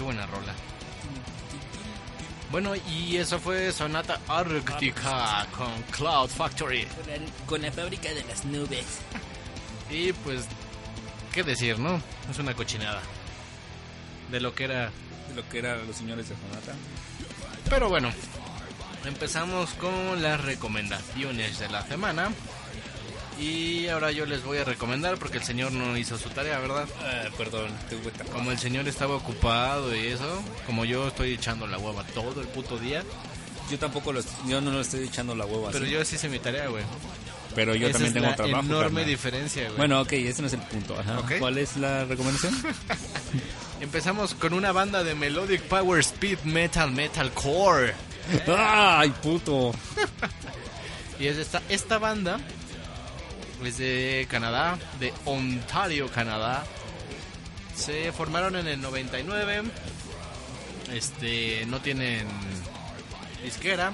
Qué 0.00 0.04
buena 0.04 0.24
rola. 0.24 0.54
Bueno, 2.50 2.72
y 2.74 3.18
eso 3.18 3.38
fue 3.38 3.70
Sonata 3.70 4.18
Ártica 4.28 5.46
con 5.54 5.70
Cloud 5.90 6.30
Factory. 6.30 6.88
Con 7.44 7.60
la 7.60 7.70
fábrica 7.70 8.08
de 8.08 8.24
las 8.24 8.46
nubes. 8.46 8.86
Y 9.90 10.14
pues, 10.14 10.46
¿qué 11.34 11.42
decir, 11.42 11.78
no? 11.78 12.00
Es 12.30 12.38
una 12.38 12.54
cochinada. 12.54 13.02
De 14.30 14.40
lo 14.40 14.54
que 14.54 14.64
era. 14.64 14.90
Lo 15.36 15.46
que 15.50 15.58
eran 15.58 15.86
los 15.86 15.96
señores 15.96 16.30
de 16.30 16.34
Sonata. 16.34 16.72
Pero 17.68 17.90
bueno, 17.90 18.10
empezamos 19.04 19.74
con 19.74 20.22
las 20.22 20.42
recomendaciones 20.42 21.58
de 21.58 21.68
la 21.68 21.82
semana. 21.82 22.30
Y 23.40 23.88
ahora 23.88 24.10
yo 24.12 24.26
les 24.26 24.44
voy 24.44 24.58
a 24.58 24.64
recomendar 24.64 25.16
porque 25.16 25.38
el 25.38 25.44
señor 25.44 25.72
no 25.72 25.96
hizo 25.96 26.18
su 26.18 26.28
tarea, 26.28 26.58
¿verdad? 26.58 26.86
Ah, 27.02 27.28
perdón, 27.38 27.70
tuve. 27.88 28.10
Como 28.30 28.50
el 28.52 28.58
señor 28.58 28.86
estaba 28.86 29.14
ocupado 29.14 29.94
y 29.96 30.08
eso, 30.08 30.42
como 30.66 30.84
yo 30.84 31.08
estoy 31.08 31.32
echando 31.32 31.66
la 31.66 31.78
hueva 31.78 32.04
todo 32.14 32.40
el 32.42 32.48
puto 32.48 32.78
día, 32.78 33.02
Yo 33.70 33.78
tampoco 33.78 34.12
lo, 34.12 34.20
yo 34.46 34.60
no 34.60 34.70
lo 34.72 34.80
estoy 34.80 35.04
echando 35.04 35.34
la 35.34 35.46
hueva 35.46 35.70
pero 35.70 35.84
así. 35.84 35.92
yo 35.94 36.04
sí 36.04 36.16
hice 36.16 36.28
mi 36.28 36.38
tarea, 36.40 36.66
güey. 36.68 36.84
Pero 37.54 37.74
yo 37.74 37.86
Esa 37.88 37.94
también 37.94 38.08
es 38.08 38.14
tengo 38.14 38.26
la 38.30 38.36
trabajo. 38.36 38.60
enorme 38.66 38.82
carnal. 38.88 39.06
diferencia, 39.06 39.64
güey. 39.64 39.76
Bueno, 39.76 40.00
ok, 40.02 40.12
ese 40.12 40.42
no 40.42 40.48
es 40.48 40.54
el 40.54 40.60
punto. 40.60 40.96
Ajá. 40.98 41.20
¿Cuál 41.38 41.56
es 41.58 41.76
la 41.78 42.04
recomendación? 42.04 42.54
Empezamos 43.80 44.34
con 44.34 44.52
una 44.52 44.72
banda 44.72 45.02
de 45.02 45.14
Melodic 45.14 45.62
Power 45.62 46.00
Speed 46.00 46.40
Metal 46.44 46.90
Metalcore. 46.90 47.94
¡Ay, 48.56 49.10
puto! 49.22 49.72
Y 51.18 51.26
es 51.26 51.36
esta, 51.36 51.60
esta 51.68 51.98
banda 51.98 52.40
es 53.66 53.78
de 53.78 54.26
Canadá, 54.30 54.78
de 54.98 55.12
Ontario, 55.24 56.08
Canadá. 56.08 56.64
Se 57.74 58.12
formaron 58.12 58.56
en 58.56 58.66
el 58.66 58.80
99. 58.80 59.62
Este, 60.92 61.64
no 61.66 61.80
tienen 61.80 62.26
disquera. 63.44 63.92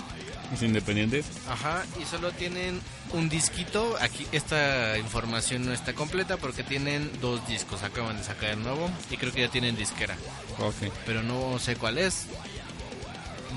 ¿Es 0.53 0.63
independiente? 0.63 1.25
Ajá, 1.49 1.85
y 2.01 2.05
solo 2.05 2.31
tienen 2.33 2.81
un 3.13 3.29
disquito. 3.29 3.97
Aquí 4.01 4.27
esta 4.33 4.97
información 4.99 5.67
no 5.67 5.73
está 5.73 5.93
completa 5.95 6.37
porque 6.37 6.63
tienen 6.63 7.11
dos 7.21 7.47
discos. 7.49 7.83
Acaban 7.83 8.17
de 8.17 8.25
sacar 8.25 8.51
el 8.51 8.63
nuevo 8.63 8.91
y 9.11 9.17
creo 9.17 9.33
que 9.33 9.41
ya 9.41 9.49
tienen 9.49 9.77
disquera. 9.77 10.17
Ok. 10.59 10.93
Pero 11.05 11.23
no 11.23 11.59
sé 11.59 11.77
cuál 11.77 11.99
es, 11.99 12.27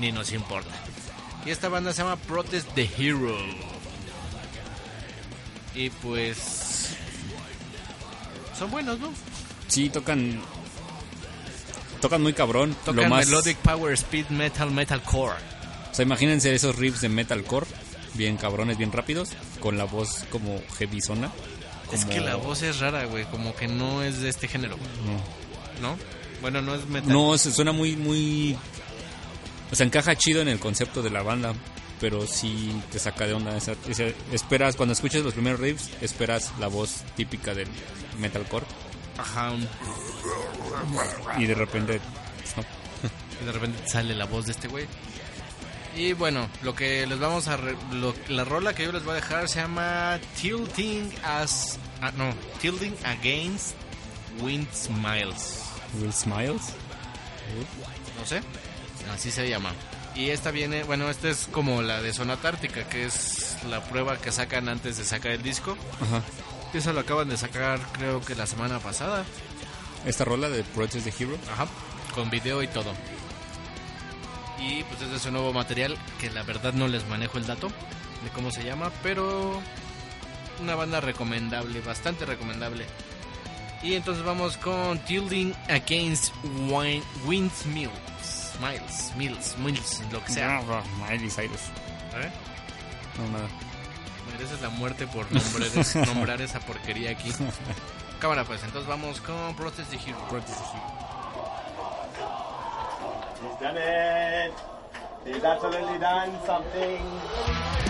ni 0.00 0.12
nos 0.12 0.32
importa. 0.32 0.74
Y 1.46 1.50
esta 1.50 1.68
banda 1.68 1.92
se 1.92 2.02
llama 2.02 2.16
Protest 2.16 2.68
the 2.74 2.90
Hero. 2.98 3.36
Y 5.74 5.90
pues. 5.90 6.90
Son 8.58 8.70
buenos, 8.70 8.98
¿no? 8.98 9.12
Sí, 9.68 9.88
tocan. 9.88 10.40
Tocan 12.00 12.22
muy 12.22 12.32
cabrón. 12.32 12.74
Tocan 12.84 13.04
lo 13.04 13.08
más, 13.10 13.26
Melodic 13.26 13.56
Power 13.58 13.92
Speed 13.94 14.28
Metal 14.30 14.70
Metalcore. 14.70 15.34
O 15.90 15.94
sea, 15.94 16.04
imagínense 16.04 16.54
esos 16.54 16.76
riffs 16.76 17.00
de 17.00 17.08
metalcore, 17.08 17.66
bien 18.14 18.36
cabrones, 18.36 18.78
bien 18.78 18.92
rápidos, 18.92 19.30
con 19.60 19.76
la 19.76 19.84
voz 19.84 20.24
como 20.30 20.60
heavy 20.78 21.00
zona. 21.00 21.30
Es 21.92 22.04
que 22.04 22.20
la 22.20 22.36
voz 22.36 22.62
es 22.62 22.78
rara, 22.78 23.04
güey. 23.06 23.24
Como 23.24 23.54
que 23.56 23.66
no 23.66 24.02
es 24.02 24.20
de 24.20 24.28
este 24.28 24.46
género, 24.46 24.76
¿no? 25.82 25.96
Bueno, 26.40 26.62
no 26.62 26.74
es 26.74 26.86
metal. 26.86 27.12
No, 27.12 27.36
se- 27.36 27.52
suena 27.52 27.72
muy, 27.72 27.96
muy... 27.96 28.56
O 29.72 29.74
sea, 29.74 29.84
encaja 29.84 30.16
chido 30.16 30.40
en 30.40 30.48
el 30.48 30.58
concepto 30.60 31.02
de 31.02 31.10
la 31.10 31.22
banda, 31.22 31.52
pero 32.00 32.26
sí 32.26 32.80
te 32.90 32.98
saca 32.98 33.26
de 33.26 33.34
onda. 33.34 33.56
esa- 33.56 33.74
esa- 33.88 34.12
esperas, 34.32 34.76
cuando 34.76 34.92
escuches 34.94 35.22
los 35.22 35.34
primeros 35.34 35.60
riffs, 35.60 35.90
esperas 36.00 36.52
la 36.58 36.66
voz 36.68 37.02
típica 37.16 37.54
del 37.54 37.68
metalcore 38.18 38.64
Ajá. 39.18 39.50
un- 39.52 39.68
y 41.38 41.46
de 41.46 41.54
repente... 41.54 42.00
pues, 42.38 42.56
no. 42.56 42.64
Y 43.42 43.44
de 43.46 43.52
repente 43.52 43.88
sale 43.88 44.14
la 44.14 44.24
voz 44.26 44.46
de 44.46 44.52
este 44.52 44.68
güey. 44.68 44.86
Y 45.96 46.12
bueno, 46.12 46.48
lo 46.62 46.74
que 46.74 47.06
les 47.06 47.18
vamos 47.18 47.48
a... 47.48 47.56
re- 47.56 47.76
lo- 47.92 48.14
la 48.28 48.44
rola 48.44 48.74
que 48.74 48.84
yo 48.84 48.92
les 48.92 49.02
voy 49.04 49.12
a 49.12 49.14
dejar 49.16 49.48
se 49.48 49.60
llama 49.60 50.18
Tilting 50.40 51.12
as... 51.24 51.78
ah, 52.00 52.12
no, 52.16 52.32
Tilting 52.60 52.94
Against 53.04 53.74
Wind 54.40 54.68
Smiles. 54.72 55.62
Will 56.00 56.12
Smiles. 56.12 56.62
No 58.18 58.24
sé. 58.26 58.40
Así 59.12 59.30
se 59.30 59.48
llama. 59.48 59.72
Y 60.14 60.30
esta 60.30 60.50
viene... 60.50 60.82
Bueno, 60.84 61.08
esta 61.08 61.28
es 61.30 61.48
como 61.52 61.82
la 61.82 62.02
de 62.02 62.12
Sonata 62.12 62.48
Ártica, 62.48 62.88
que 62.88 63.04
es 63.04 63.56
la 63.68 63.82
prueba 63.82 64.16
que 64.18 64.32
sacan 64.32 64.68
antes 64.68 64.96
de 64.98 65.04
sacar 65.04 65.32
el 65.32 65.42
disco. 65.42 65.76
Ajá. 66.00 66.22
Eso 66.74 66.92
lo 66.92 67.00
acaban 67.00 67.28
de 67.28 67.36
sacar 67.36 67.80
creo 67.92 68.20
que 68.20 68.34
la 68.34 68.46
semana 68.46 68.78
pasada. 68.80 69.24
Esta 70.04 70.24
rola 70.24 70.48
de 70.48 70.62
Protest 70.64 71.06
the 71.08 71.22
Hero. 71.24 71.36
Ajá, 71.52 71.66
con 72.14 72.28
video 72.30 72.62
y 72.62 72.68
todo. 72.68 72.92
Y 74.58 74.82
pues 74.84 75.00
este 75.00 75.16
es 75.16 75.22
su 75.22 75.30
nuevo 75.30 75.52
material 75.52 75.96
que 76.20 76.30
la 76.30 76.42
verdad 76.42 76.72
no 76.74 76.86
les 76.86 77.06
manejo 77.08 77.38
el 77.38 77.46
dato 77.46 77.68
de 77.68 78.30
cómo 78.34 78.50
se 78.50 78.62
llama, 78.62 78.90
pero 79.02 79.60
una 80.60 80.74
banda 80.74 81.00
recomendable, 81.00 81.80
bastante 81.80 82.26
recomendable. 82.26 82.84
Y 83.82 83.94
entonces 83.94 84.22
vamos 84.24 84.58
con 84.58 84.98
Tilting 85.06 85.54
Against 85.70 86.34
Win- 86.68 87.02
Windmills. 87.24 87.90
Miles, 88.60 89.12
Mills, 89.16 89.56
Mills, 89.58 90.02
lo 90.12 90.22
que 90.24 90.32
sea. 90.32 90.58
Ah, 90.58 90.82
Miley 91.08 91.30
Cyrus. 91.30 91.60
¿Eh? 92.14 92.30
No, 93.18 93.28
nada. 93.28 93.48
Mereces 94.32 94.60
la 94.60 94.68
muerte 94.68 95.06
por 95.06 95.26
nombrar, 95.32 96.06
nombrar 96.06 96.40
esa 96.42 96.60
porquería 96.60 97.10
aquí. 97.10 97.32
Cámara 98.20 98.44
pues, 98.44 98.62
entonces 98.62 98.88
vamos 98.88 99.20
con 99.20 99.54
Protest 99.54 99.90
the 99.90 99.96
Hero. 99.96 100.18
Protest 100.28 100.58
the 100.58 100.76
Hero. 100.76 101.10
He's 103.42 103.60
done 103.60 103.76
it. 103.78 104.52
He's 105.24 105.44
absolutely 105.44 105.98
done 105.98 106.32
something. 106.46 107.89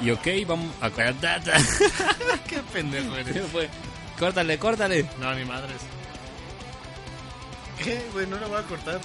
Y 0.00 0.10
ok, 0.10 0.26
vamos 0.46 0.74
a... 0.80 0.90
Qué 2.48 2.58
pendejo 2.72 3.14
eres. 3.16 3.32
¿Qué 3.34 3.40
fue? 3.42 3.68
Córtale, 4.18 4.58
córtale. 4.58 5.06
No, 5.20 5.34
ni 5.34 5.44
madres. 5.44 5.80
¿Qué, 7.82 8.02
güey? 8.12 8.26
No 8.26 8.36
lo 8.38 8.48
voy 8.48 8.58
a 8.58 8.62
cortar. 8.62 9.00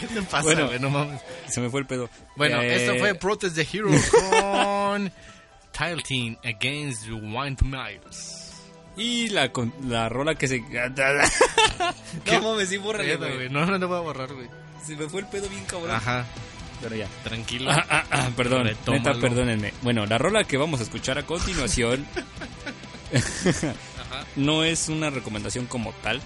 ¿Qué 0.00 0.06
te 0.06 0.22
pasa, 0.22 0.42
Bueno. 0.42 0.66
güey? 0.66 0.78
No 0.78 0.90
mames. 0.90 1.20
Se 1.48 1.60
me 1.60 1.70
fue 1.70 1.80
el 1.80 1.86
pedo. 1.86 2.08
Bueno, 2.36 2.60
Eh, 2.60 2.76
esto 2.76 2.96
fue 2.98 3.14
Protest 3.14 3.56
the 3.56 3.62
Hero 3.72 3.88
con 4.10 5.12
Tile 5.76 6.02
Team 6.06 6.36
Against 6.44 7.08
Wind 7.08 7.62
Miles. 7.62 8.34
Y 8.96 9.28
la, 9.28 9.50
con- 9.52 9.72
la 9.88 10.08
rola 10.08 10.34
que 10.34 10.48
se... 10.48 10.64
¿Qué 12.24 12.32
no 12.32 12.42
mames, 12.52 12.68
sí, 12.68 12.78
Pedo, 12.78 13.34
güey. 13.34 13.48
No, 13.48 13.64
no 13.66 13.78
lo 13.78 13.88
voy 13.88 13.96
a 13.98 14.00
borrar, 14.00 14.32
güey. 14.32 14.48
Se 14.84 14.96
me 14.96 15.08
fue 15.08 15.20
el 15.20 15.26
pedo 15.28 15.48
bien 15.48 15.64
cabrón. 15.66 15.90
Ajá, 15.92 16.24
Pero 16.80 16.96
ya. 16.96 17.06
tranquilo. 17.24 17.70
Ah, 17.70 17.84
ah, 17.90 18.04
ah, 18.10 18.30
perdón, 18.36 18.64
neta, 18.86 19.14
perdónenme. 19.14 19.72
Bueno, 19.82 20.06
la 20.06 20.18
rola 20.18 20.44
que 20.44 20.56
vamos 20.56 20.80
a 20.80 20.84
escuchar 20.84 21.18
a 21.18 21.24
continuación 21.26 22.06
no 24.36 24.64
es 24.64 24.88
una 24.88 25.10
recomendación 25.10 25.66
como 25.66 25.92
tal. 26.02 26.20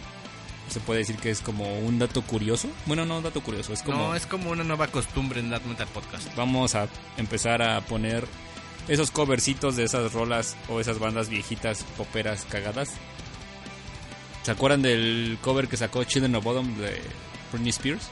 Se 0.68 0.80
puede 0.80 1.00
decir 1.00 1.16
que 1.16 1.30
es 1.30 1.40
como 1.40 1.78
un 1.80 1.98
dato 1.98 2.22
curioso. 2.22 2.68
Bueno, 2.86 3.04
no 3.04 3.20
dato 3.20 3.42
curioso, 3.42 3.72
es 3.72 3.82
como 3.82 3.98
No, 3.98 4.14
es 4.14 4.26
como 4.26 4.50
una 4.50 4.64
nueva 4.64 4.86
costumbre 4.88 5.40
en 5.40 5.50
That 5.50 5.62
Metal 5.62 5.88
Podcast. 5.88 6.34
vamos 6.36 6.74
a 6.74 6.88
empezar 7.18 7.62
a 7.62 7.80
poner 7.82 8.26
esos 8.88 9.10
covercitos 9.10 9.76
de 9.76 9.84
esas 9.84 10.12
rolas 10.12 10.56
o 10.68 10.80
esas 10.80 10.98
bandas 10.98 11.28
viejitas 11.28 11.84
poperas 11.96 12.46
cagadas. 12.48 12.90
¿Se 14.42 14.50
acuerdan 14.50 14.82
del 14.82 15.38
cover 15.40 15.68
que 15.68 15.76
sacó 15.76 16.02
Children 16.04 16.34
of 16.36 16.44
Bodom 16.44 16.76
de 16.78 17.00
Britney 17.52 17.70
Spears? 17.70 18.08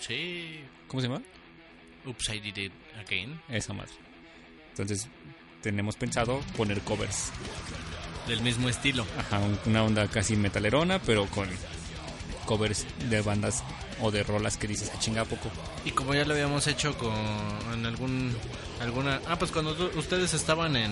Sí. 0.00 0.60
¿Cómo 0.88 1.00
se 1.00 1.08
llama? 1.08 1.22
Oops, 2.06 2.28
I 2.30 2.38
did 2.40 2.56
it 2.58 2.72
again. 3.06 3.40
Esa 3.48 3.72
madre. 3.72 3.92
Entonces, 4.70 5.08
tenemos 5.62 5.96
pensado 5.96 6.40
poner 6.56 6.80
covers. 6.80 7.30
Del 8.26 8.40
mismo 8.40 8.68
estilo. 8.68 9.04
Ajá, 9.18 9.38
un- 9.38 9.58
una 9.66 9.82
onda 9.84 10.08
casi 10.08 10.36
metalerona, 10.36 11.00
pero 11.00 11.26
con 11.26 11.48
covers 12.46 12.86
de 13.08 13.20
bandas 13.20 13.62
o 14.00 14.10
de 14.10 14.22
rolas 14.24 14.56
que 14.56 14.66
dices, 14.66 14.90
a 14.90 14.98
chinga 14.98 15.22
¿a 15.22 15.24
poco. 15.24 15.50
Y 15.84 15.90
como 15.92 16.14
ya 16.14 16.24
lo 16.24 16.34
habíamos 16.34 16.66
hecho 16.66 16.96
con 16.98 17.12
en 17.72 17.86
algún 17.86 18.36
alguna 18.80 19.20
ah 19.28 19.38
pues 19.38 19.52
cuando 19.52 19.74
tú- 19.76 19.90
ustedes 19.96 20.34
estaban 20.34 20.74
en 20.76 20.90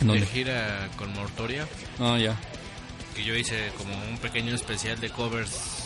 ¿En 0.00 0.06
de 0.06 0.06
dónde? 0.06 0.26
gira 0.26 0.88
con 0.96 1.12
Mortoria 1.14 1.66
No, 1.98 2.18
ya. 2.18 2.36
que 3.14 3.24
yo 3.24 3.34
hice 3.34 3.70
como 3.78 3.94
un 4.10 4.18
pequeño 4.18 4.54
especial 4.54 5.00
de 5.00 5.08
covers 5.08 5.85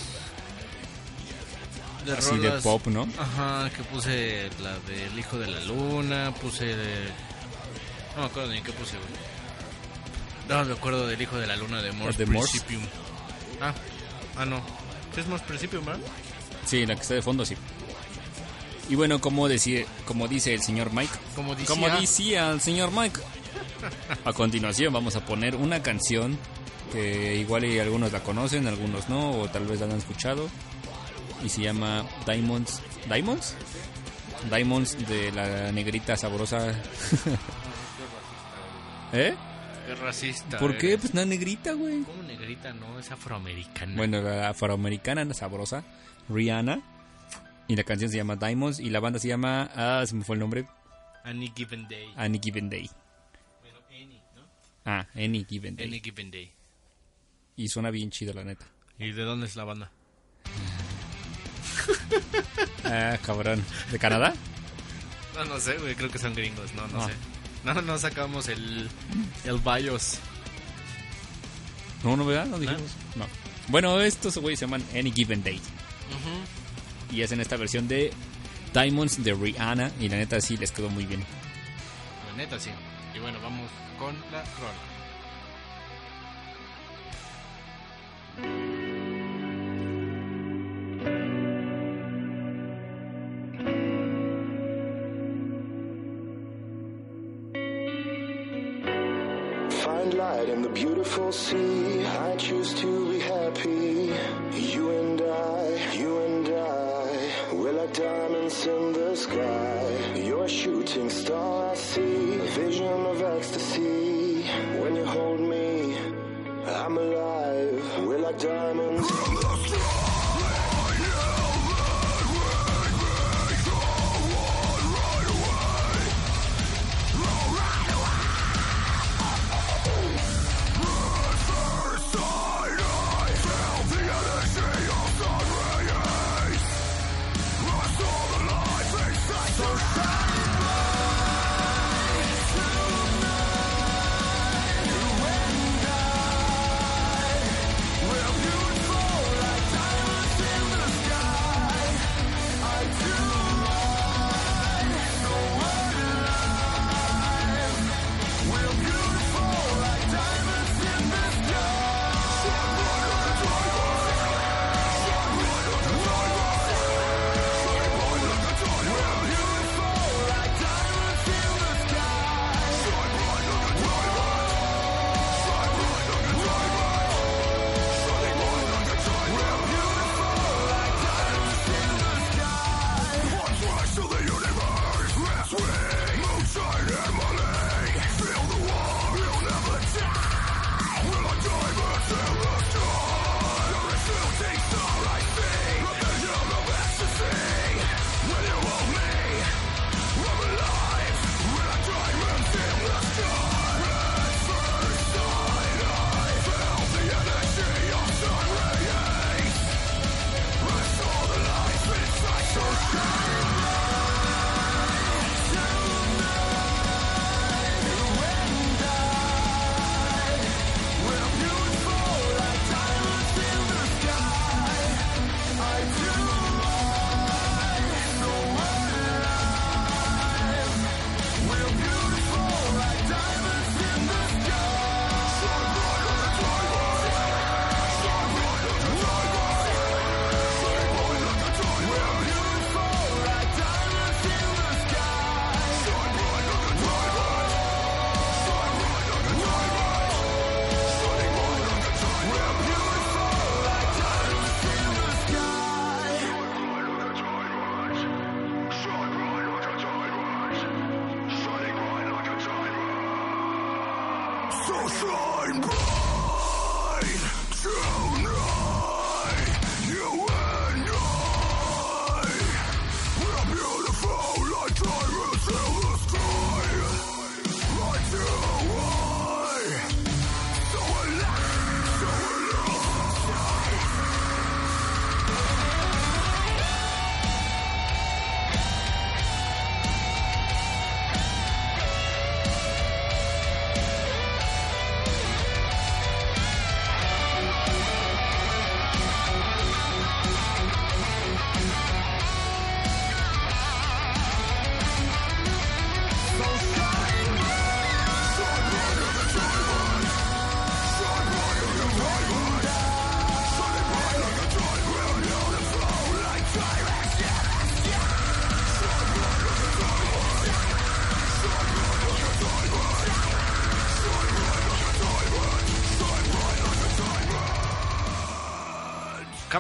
de 2.05 2.13
Así 2.13 2.39
de 2.39 2.51
pop, 2.63 2.87
¿no? 2.87 3.09
Ajá, 3.19 3.71
que 3.71 3.83
puse 3.85 4.51
la 4.63 4.79
del 4.81 5.19
Hijo 5.19 5.39
de 5.39 5.49
la 5.49 5.61
Luna, 5.61 6.33
puse 6.41 6.75
no 8.17 8.23
me 8.23 8.27
acuerdo 8.27 8.53
ni 8.53 8.61
qué 8.61 8.73
puse, 8.73 8.97
güey. 8.97 9.09
No 10.49 10.65
me 10.65 10.73
acuerdo 10.73 11.07
del 11.07 11.21
Hijo 11.21 11.37
de 11.39 11.47
la 11.47 11.57
Luna 11.57 11.81
de 11.81 11.93
Morse 11.93 12.19
¿De 12.19 12.27
Morse? 12.27 12.61
Principium. 12.61 12.83
Ah, 13.61 13.73
ah 14.37 14.45
no. 14.45 14.61
Sí 15.15 15.21
es 15.21 15.27
Morse 15.29 15.45
Principium, 15.47 15.85
¿verdad? 15.85 16.01
Sí, 16.67 16.85
la 16.87 16.97
que 16.97 17.03
está 17.03 17.15
de 17.15 17.23
fondo, 17.23 17.45
sí. 17.45 17.55
Y 18.89 18.97
bueno, 18.97 19.21
como, 19.21 19.49
decía, 19.49 19.85
como 20.05 20.27
dice 20.27 20.53
el 20.53 20.63
señor 20.63 20.93
Mike, 20.93 21.13
Como 21.37 21.55
decía, 21.55 21.69
como 21.69 21.89
decía 21.89 22.51
el 22.51 22.61
señor 22.61 22.91
Mike, 22.91 23.21
a 24.25 24.33
continuación 24.33 24.93
vamos 24.93 25.15
a 25.15 25.25
poner 25.25 25.55
una 25.55 25.81
canción 25.81 26.37
que 26.93 27.37
igual 27.37 27.65
y 27.65 27.79
algunos 27.79 28.11
la 28.11 28.21
conocen, 28.21 28.67
algunos 28.67 29.09
no, 29.09 29.31
o 29.31 29.49
tal 29.49 29.65
vez 29.67 29.79
la 29.79 29.87
han 29.87 29.93
escuchado, 29.93 30.49
y 31.43 31.49
se 31.49 31.63
llama 31.63 32.07
Diamonds. 32.27 32.83
¿Diamonds? 33.09 33.57
Diamonds 34.51 35.09
de 35.09 35.33
la 35.33 35.73
negrita 35.73 36.17
sabrosa. 36.17 36.71
¿Eh? 39.13 39.35
qué 39.87 39.95
racista. 39.97 40.59
¿Por 40.59 40.77
qué? 40.79 40.89
eres. 40.89 41.01
Pues 41.01 41.13
una 41.13 41.25
negrita, 41.25 41.73
güey. 41.73 42.03
Como 42.03 42.23
negrita, 42.23 42.73
no, 42.73 42.99
es 42.99 43.11
afroamericana. 43.11 43.97
Bueno, 43.97 44.23
la 44.23 44.51
afroamericana, 44.51 45.25
la 45.25 45.35
sabrosa, 45.35 45.85
Rihanna. 46.29 46.81
Y 47.69 47.77
la 47.77 47.85
canción 47.85 48.11
se 48.11 48.17
llama 48.17 48.37
Diamonds. 48.37 48.81
Y 48.81 48.91
la 48.91 49.01
banda 49.01 49.19
se 49.19 49.29
llama. 49.29 49.71
Ah, 49.75 50.05
se 50.07 50.15
me 50.15 50.25
fue 50.25 50.37
el 50.37 50.41
nombre. 50.41 50.67
Any 51.25 51.53
Given 51.55 51.87
Day. 51.89 52.13
Any 52.17 52.41
Given 52.43 52.71
Day. 52.71 52.89
Bueno, 53.61 53.79
Any, 53.91 54.21
¿no? 54.35 54.43
Ah, 54.85 55.07
Any 55.15 55.45
Given 55.45 55.77
Day. 55.77 55.87
Any 55.87 56.01
Given 56.01 56.31
Day. 56.31 56.53
Y 57.57 57.69
suena 57.69 57.91
bien 57.91 58.11
chido, 58.11 58.33
la 58.33 58.45
neta. 58.45 58.67
¿Y 58.99 59.13
de 59.13 59.23
dónde 59.23 59.47
es 59.47 59.57
la 59.57 59.65
banda? 59.65 59.91
Ah, 62.85 63.19
cabrón. 63.25 63.65
¿De 63.93 63.99
Canadá? 63.99 64.35
No, 65.35 65.45
no 65.45 65.61
sé, 65.61 65.75
güey, 65.79 65.95
creo 65.95 66.11
que 66.11 66.19
son 66.19 66.35
gringos, 66.35 66.73
no, 66.75 66.87
no 66.89 67.03
Ah. 67.03 67.07
sé. 67.09 67.15
No, 67.63 67.75
no 67.83 67.99
sacamos 67.99 68.49
el, 68.49 68.89
el 69.45 69.59
BIOS. 69.59 70.19
No, 72.03 72.17
no, 72.17 72.25
¿verdad? 72.25 72.47
No 72.47 72.59
dijimos. 72.59 72.91
No. 73.17 73.27
Bueno, 73.69 74.01
estos 74.01 74.37
güeyes 74.39 74.59
se 74.59 74.65
llaman 74.67 74.83
Any 74.95 75.13
Given 75.13 75.43
Day. 75.45 75.61
Y 77.13 77.23
hacen 77.23 77.41
esta 77.41 77.57
versión 77.57 77.87
de 77.87 78.13
Diamonds 78.73 79.23
de 79.23 79.35
Rihanna. 79.35 79.91
Y 80.01 80.09
la 80.09 80.17
neta 80.17 80.41
sí 80.41 80.57
les 80.57 80.73
quedó 80.73 80.89
muy 80.89 81.05
bien. 81.05 81.23
La 82.31 82.37
neta, 82.37 82.59
sí. 82.59 82.71
Y 83.15 83.19
bueno, 83.19 83.39
vamos 83.43 83.69
con 83.99 84.15
la 84.33 84.43
rola. 84.43 84.90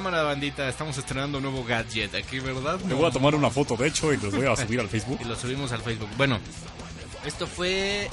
Cámara 0.03 0.23
bandita, 0.23 0.67
estamos 0.67 0.97
estrenando 0.97 1.37
un 1.37 1.45
nuevo 1.45 1.63
gadget 1.63 2.15
aquí, 2.15 2.39
¿verdad? 2.39 2.81
Me 2.87 2.95
voy 2.95 3.05
a 3.05 3.11
tomar 3.11 3.35
una 3.35 3.51
foto, 3.51 3.77
de 3.77 3.89
hecho, 3.89 4.11
y 4.15 4.17
los 4.17 4.35
voy 4.35 4.47
a 4.47 4.57
subir 4.57 4.81
al 4.81 4.89
Facebook. 4.89 5.19
Y 5.23 5.25
lo 5.25 5.37
subimos 5.37 5.73
al 5.73 5.83
Facebook. 5.83 6.09
Bueno, 6.17 6.39
esto 7.27 7.47
fue 7.47 8.09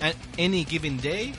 a- 0.00 0.42
Any 0.44 0.64
Given 0.64 1.00
Day 1.00 1.32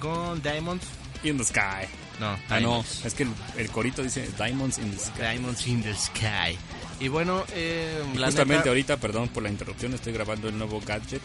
con 0.00 0.40
Diamonds. 0.40 0.86
In 1.22 1.36
the 1.36 1.44
sky. 1.44 1.86
No, 2.18 2.34
Ah, 2.48 2.60
no, 2.60 2.82
es 3.04 3.12
que 3.12 3.24
el, 3.24 3.28
el 3.58 3.68
corito 3.68 4.02
dice 4.02 4.26
Diamonds 4.38 4.78
in 4.78 4.90
the 4.90 4.98
sky. 4.98 5.20
Diamonds 5.20 5.66
in 5.66 5.82
the 5.82 5.94
Sky. 5.94 6.56
Y 6.98 7.08
bueno, 7.08 7.44
eh, 7.52 8.02
la 8.14 8.28
Justamente 8.28 8.60
neta- 8.60 8.68
ahorita, 8.70 8.96
perdón 8.96 9.28
por 9.28 9.42
la 9.42 9.50
interrupción, 9.50 9.92
estoy 9.92 10.14
grabando 10.14 10.48
el 10.48 10.56
nuevo 10.56 10.80
gadget. 10.80 11.20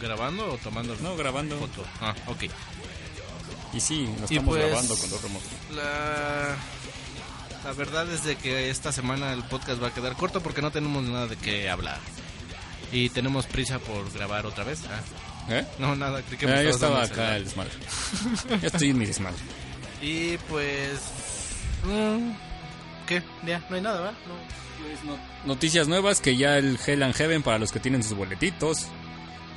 ¿Grabando 0.00 0.54
o 0.54 0.56
tomando 0.56 0.96
No, 1.02 1.16
grabando. 1.16 1.58
foto? 1.58 1.84
Ah, 2.00 2.14
ok. 2.28 2.44
Y 3.72 3.80
sí, 3.80 4.04
lo 4.06 4.20
Y 4.28 4.36
estamos 4.36 4.44
pues- 4.56 4.66
grabando 4.66 4.96
con 4.96 5.10
dos 5.10 5.22
remotos. 5.22 5.48
La, 5.74 6.56
la 7.64 7.72
verdad 7.72 8.10
es 8.12 8.24
de 8.24 8.36
que 8.36 8.70
esta 8.70 8.92
semana 8.92 9.32
el 9.32 9.42
podcast 9.44 9.82
va 9.82 9.88
a 9.88 9.94
quedar 9.94 10.14
corto 10.16 10.40
porque 10.42 10.60
no 10.62 10.70
tenemos 10.70 11.02
nada 11.04 11.26
de 11.26 11.36
qué 11.36 11.70
hablar. 11.70 11.98
Y 12.92 13.08
tenemos 13.08 13.46
prisa 13.46 13.78
por 13.78 14.12
grabar 14.12 14.44
otra 14.44 14.64
vez. 14.64 14.80
Ah, 14.90 15.00
¿Eh? 15.48 15.66
no, 15.78 15.96
nada, 15.96 16.20
creí 16.22 16.38
que 16.38 16.46
me 16.46 16.52
Ah, 16.52 16.62
yo 16.62 16.70
estaba 16.70 17.02
acá 17.02 17.36
el 17.36 17.44
desmadre. 17.44 17.70
ya 18.60 18.66
estoy 18.68 18.90
en 18.90 18.98
mi 18.98 19.06
desmadre. 19.06 19.38
Y 20.02 20.36
pues... 20.48 20.98
mm, 21.84 22.32
¿Qué? 23.06 23.22
Ya, 23.46 23.64
no 23.70 23.76
hay 23.76 23.82
nada, 23.82 24.00
¿verdad? 24.00 24.18
No. 24.26 25.16
Noticias 25.46 25.86
nuevas 25.86 26.20
que 26.20 26.36
ya 26.36 26.58
el 26.58 26.76
Hell 26.84 27.04
and 27.04 27.14
Heaven 27.14 27.42
para 27.44 27.58
los 27.60 27.70
que 27.70 27.78
tienen 27.78 28.02
sus 28.02 28.14
boletitos 28.14 28.88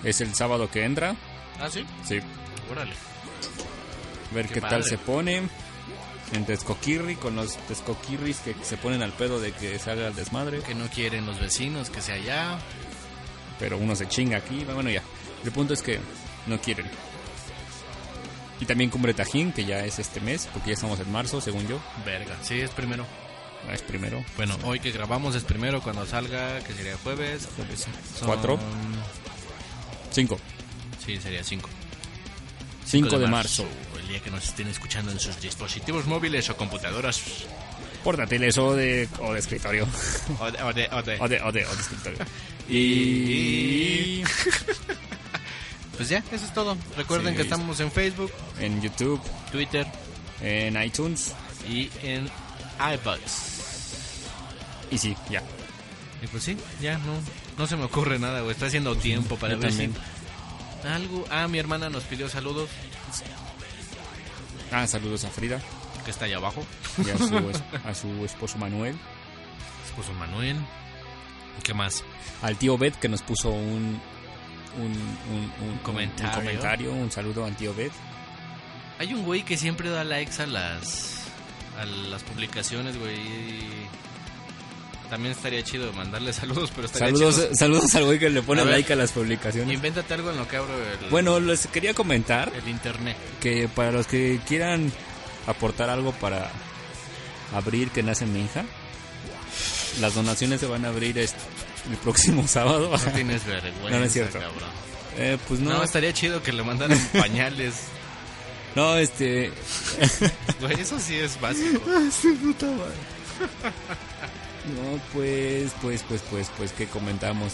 es 0.03 0.21
el 0.21 0.35
sábado 0.35 0.69
que 0.69 0.85
entra. 0.85 1.15
¿Ah, 1.59 1.67
sí? 1.71 1.83
Sí, 2.07 2.19
Órale. 2.71 2.93
Ver 4.35 4.47
Qué 4.47 4.61
tal 4.61 4.83
se 4.83 4.97
pone. 4.97 5.43
En 6.33 6.45
Texcoquirri 6.45 7.15
con 7.15 7.35
los 7.35 7.55
Texcoquirris 7.67 8.37
que 8.39 8.55
se 8.63 8.77
ponen 8.77 9.01
al 9.03 9.11
pedo 9.13 9.39
de 9.39 9.51
que 9.51 9.77
se 9.79 9.91
haga 9.91 10.07
el 10.07 10.15
desmadre. 10.15 10.59
Que 10.61 10.75
no 10.75 10.87
quieren 10.89 11.25
los 11.25 11.39
vecinos 11.39 11.89
que 11.89 12.01
sea 12.01 12.15
allá. 12.15 12.59
Pero 13.59 13.77
uno 13.77 13.95
se 13.95 14.07
chinga 14.07 14.37
aquí. 14.37 14.63
Bueno, 14.65 14.89
ya. 14.89 15.01
El 15.43 15.51
punto 15.51 15.73
es 15.73 15.81
que 15.81 15.99
no 16.47 16.59
quieren. 16.59 16.85
Y 18.59 18.65
también 18.65 18.89
Cumbre 18.89 19.13
Tajín, 19.13 19.51
que 19.51 19.65
ya 19.65 19.79
es 19.85 19.99
este 19.99 20.19
mes, 20.21 20.47
porque 20.53 20.69
ya 20.69 20.73
estamos 20.75 20.99
en 20.99 21.11
marzo, 21.11 21.41
según 21.41 21.67
yo. 21.67 21.79
Verga, 22.05 22.35
sí, 22.41 22.59
es 22.59 22.71
primero. 22.71 23.05
Ah, 23.69 23.73
Es 23.73 23.81
primero. 23.81 24.23
Bueno, 24.37 24.57
hoy 24.63 24.79
que 24.79 24.91
grabamos 24.91 25.35
es 25.35 25.43
primero 25.43 25.81
cuando 25.81 26.05
salga, 26.05 26.59
que 26.61 26.73
sería 26.73 26.95
jueves. 27.03 27.47
son- 27.75 28.27
Cuatro. 28.27 28.59
Cinco. 30.11 30.37
Sí, 31.05 31.17
sería 31.17 31.43
5. 31.43 31.69
5 32.85 33.19
de 33.19 33.27
marzo. 33.27 33.65
El 34.05 34.11
día 34.11 34.19
que 34.21 34.29
nos 34.31 34.43
estén 34.45 34.67
escuchando 34.67 35.11
en 35.11 35.19
sus 35.19 35.39
dispositivos 35.41 36.05
móviles 36.05 36.49
o 36.49 36.55
computadoras. 36.57 37.21
Portátiles 38.03 38.55
o 38.59 38.73
de, 38.75 39.09
o 39.19 39.33
de 39.33 39.39
escritorio. 39.39 39.87
O 40.39 40.51
de, 40.51 40.61
o 40.63 40.73
de, 40.73 40.89
o 40.91 41.01
de- 41.01 41.19
O 41.19 41.27
de, 41.27 41.41
o 41.41 41.51
de, 41.51 41.65
o 41.65 41.75
de 41.75 41.81
escritorio. 41.81 42.19
Y- 42.69 44.23
Pues 45.97 46.09
ya, 46.09 46.23
eso 46.31 46.45
es 46.45 46.53
todo. 46.53 46.77
Recuerden 46.97 47.31
Sí. 47.33 47.37
que 47.37 47.41
estamos 47.43 47.79
en 47.79 47.91
Facebook, 47.91 48.31
en 48.59 48.81
YouTube, 48.81 49.21
Twitter 49.51 49.87
en 50.41 50.81
iTunes. 50.81 51.33
y 51.67 51.89
en 52.03 52.29
iBuds. 52.79 53.31
Y 54.91 54.97
sí, 54.99 55.15
ya. 55.31 55.41
Y 56.21 56.27
pues 56.27 56.43
sí, 56.43 56.57
ya 56.81 56.97
no, 56.99 57.13
no 57.57 57.65
se 57.67 57.75
me 57.75 57.85
ocurre 57.85 58.19
nada, 58.19 58.41
güey. 58.41 58.51
Está 58.51 58.67
haciendo 58.67 58.95
tiempo 58.95 59.35
para 59.37 59.53
Yo 59.55 59.59
ver 59.61 59.73
si 59.73 59.89
algo. 60.87 61.25
Ah, 61.31 61.47
mi 61.47 61.57
hermana 61.57 61.89
nos 61.89 62.03
pidió 62.03 62.29
saludos, 62.29 62.69
Ah, 64.75 64.87
saludos 64.87 65.23
a 65.25 65.29
Frida 65.29 65.59
que 66.03 66.11
está 66.11 66.25
allá 66.25 66.37
abajo. 66.37 66.63
y 67.03 67.09
a 67.09 67.17
su, 67.17 67.37
a 67.89 67.95
su 67.95 68.25
esposo 68.25 68.57
Manuel. 68.57 68.95
Esposo 69.85 70.13
Manuel. 70.13 70.57
¿Qué 71.63 71.73
más? 71.73 72.03
Al 72.41 72.57
tío 72.57 72.77
Bet 72.77 72.95
que 72.95 73.07
nos 73.09 73.21
puso 73.21 73.49
un, 73.49 73.99
un, 74.77 74.91
un, 75.31 75.69
un- 75.69 75.77
Comentario. 75.83 76.29
un 76.39 76.45
comentario. 76.45 76.91
Un 76.93 77.11
saludo 77.11 77.45
al 77.45 77.55
tío 77.55 77.73
Bet. 77.73 77.91
Hay 78.99 79.13
un 79.13 79.23
güey 79.23 79.43
que 79.43 79.57
siempre 79.57 79.89
da 79.89 80.03
likes 80.03 80.41
a 80.41 80.45
las 80.47 81.23
a 81.79 81.85
las 81.85 82.23
publicaciones, 82.23 82.97
güey. 82.99 83.63
También 85.09 85.33
estaría 85.33 85.63
chido 85.63 85.91
mandarle 85.93 86.33
saludos, 86.33 86.71
pero 86.75 86.87
estaría 86.87 87.07
Saludos, 87.07 87.35
chido. 87.35 87.55
saludos 87.55 87.95
al 87.95 88.05
güey 88.05 88.19
que 88.19 88.29
le 88.29 88.41
pone 88.41 88.61
A 88.61 88.63
ver. 88.65 88.73
like 88.73 88.91
a 88.93 88.95
las 88.95 89.11
publicaciones. 89.11 89.73
Invéntate 89.73 90.13
algo 90.13 90.31
en 90.31 90.37
lo 90.37 90.47
que 90.47 90.57
abro 90.57 90.73
el, 90.75 91.09
Bueno, 91.09 91.39
les 91.39 91.67
quería 91.67 91.93
comentar 91.93 92.51
el 92.55 92.67
internet. 92.67 93.15
que 93.39 93.67
para 93.67 93.91
los 93.91 94.07
que 94.07 94.39
quieran 94.47 94.91
aportar 95.47 95.89
algo 95.89 96.11
para 96.13 96.49
abrir 97.53 97.89
que 97.91 98.01
nace 98.03 98.25
mi 98.25 98.43
hija, 98.45 98.65
las 100.01 100.15
donaciones 100.15 100.59
se 100.59 100.65
van 100.65 100.85
a 100.85 100.89
abrir 100.89 101.17
este- 101.19 101.39
el 101.91 101.97
próximo 101.97 102.47
sábado. 102.47 102.89
No 102.91 103.11
tienes 103.11 103.45
vergüenza, 103.45 103.89
No, 103.91 103.99
no 103.99 104.05
es 104.05 104.11
cierto. 104.13 104.39
cabrón. 104.39 104.69
Eh, 105.17 105.37
pues 105.47 105.59
no, 105.59 105.69
No, 105.69 105.83
estaría 105.83 106.11
chido 106.13 106.41
que 106.43 106.51
le 106.51 106.63
mandaran 106.63 106.99
pañales. 107.13 107.75
no, 108.75 108.97
este, 108.97 109.51
Güey, 110.59 110.81
eso 110.81 110.99
sí 110.99 111.15
es 111.15 111.39
básico. 111.39 111.79
No, 114.67 114.99
pues, 115.13 115.71
pues, 115.81 116.03
pues, 116.07 116.21
pues, 116.29 116.49
pues, 116.57 116.71
¿qué 116.73 116.87
comentamos? 116.87 117.53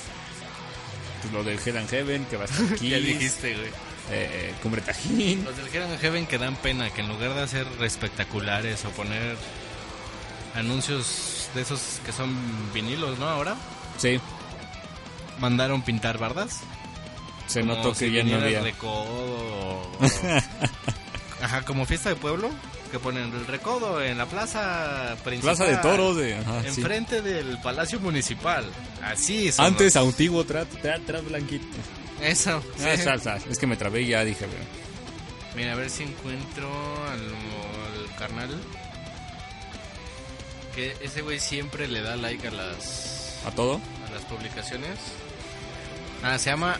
Pues 1.21 1.33
lo 1.33 1.43
del 1.43 1.59
Hell 1.63 1.77
and 1.77 1.89
Heaven, 1.89 2.25
que 2.25 2.37
va 2.37 2.43
a 2.43 2.45
estar 2.45 2.65
aquí. 2.73 2.89
Ya 2.91 2.97
dijiste, 2.97 3.55
güey. 3.55 3.69
Eh, 4.11 4.53
Cumbre 4.63 4.81
Tajín. 4.81 5.45
Los 5.45 5.55
del 5.57 5.67
Hell 5.67 5.83
and 5.83 5.99
Heaven 5.99 6.25
que 6.25 6.37
dan 6.37 6.55
pena, 6.55 6.89
que 6.89 7.01
en 7.01 7.07
lugar 7.07 7.33
de 7.35 7.43
hacer 7.43 7.67
espectaculares 7.81 8.83
o 8.85 8.89
poner 8.89 9.37
anuncios 10.55 11.49
de 11.55 11.61
esos 11.61 11.99
que 12.05 12.11
son 12.11 12.35
vinilos, 12.73 13.17
¿no? 13.19 13.27
Ahora, 13.29 13.55
Sí, 13.97 14.19
mandaron 15.39 15.81
pintar 15.83 16.17
bardas. 16.17 16.59
se 17.47 17.63
notó 17.63 17.93
si 17.93 18.05
que 18.05 18.11
ya 18.13 18.23
no 18.23 18.43
había. 18.43 18.61
recodo. 18.61 19.03
o- 19.03 19.91
Ajá, 21.41 21.61
como 21.63 21.85
fiesta 21.85 22.09
de 22.09 22.15
pueblo, 22.15 22.49
que 22.91 22.99
ponen 22.99 23.31
el 23.33 23.47
recodo 23.47 24.01
en 24.03 24.17
la 24.17 24.25
plaza 24.25 25.15
principal. 25.23 25.55
Plaza 25.55 25.71
de 25.71 25.77
Toros, 25.77 26.17
de, 26.17 26.35
ajá, 26.35 26.61
sí. 26.61 26.67
Enfrente 26.67 27.21
del 27.21 27.57
Palacio 27.61 27.99
Municipal. 27.99 28.65
Así 29.01 29.51
son 29.51 29.65
Antes 29.67 29.95
los- 29.95 30.05
antiguo, 30.07 30.43
tras, 30.45 30.67
blanquito. 31.27 31.65
Eso. 32.21 32.61
Ah, 32.83 33.37
es 33.49 33.57
que 33.57 33.65
me 33.67 33.77
trabé 33.77 34.01
y 34.01 34.07
ya 34.09 34.23
dije. 34.23 34.45
Mira, 35.55 35.73
a 35.73 35.75
ver 35.75 35.89
si 35.89 36.03
encuentro 36.03 36.69
al, 37.09 37.19
al 37.21 38.15
carnal. 38.17 38.49
Que 40.75 40.95
ese 41.01 41.21
güey 41.21 41.39
siempre 41.39 41.87
le 41.87 42.01
da 42.01 42.15
like 42.15 42.47
a 42.47 42.51
las, 42.51 43.39
¿A 43.45 43.51
todo? 43.51 43.81
a 44.07 44.11
las 44.13 44.23
publicaciones. 44.25 44.97
Ah, 46.23 46.37
se 46.37 46.49
llama 46.49 46.77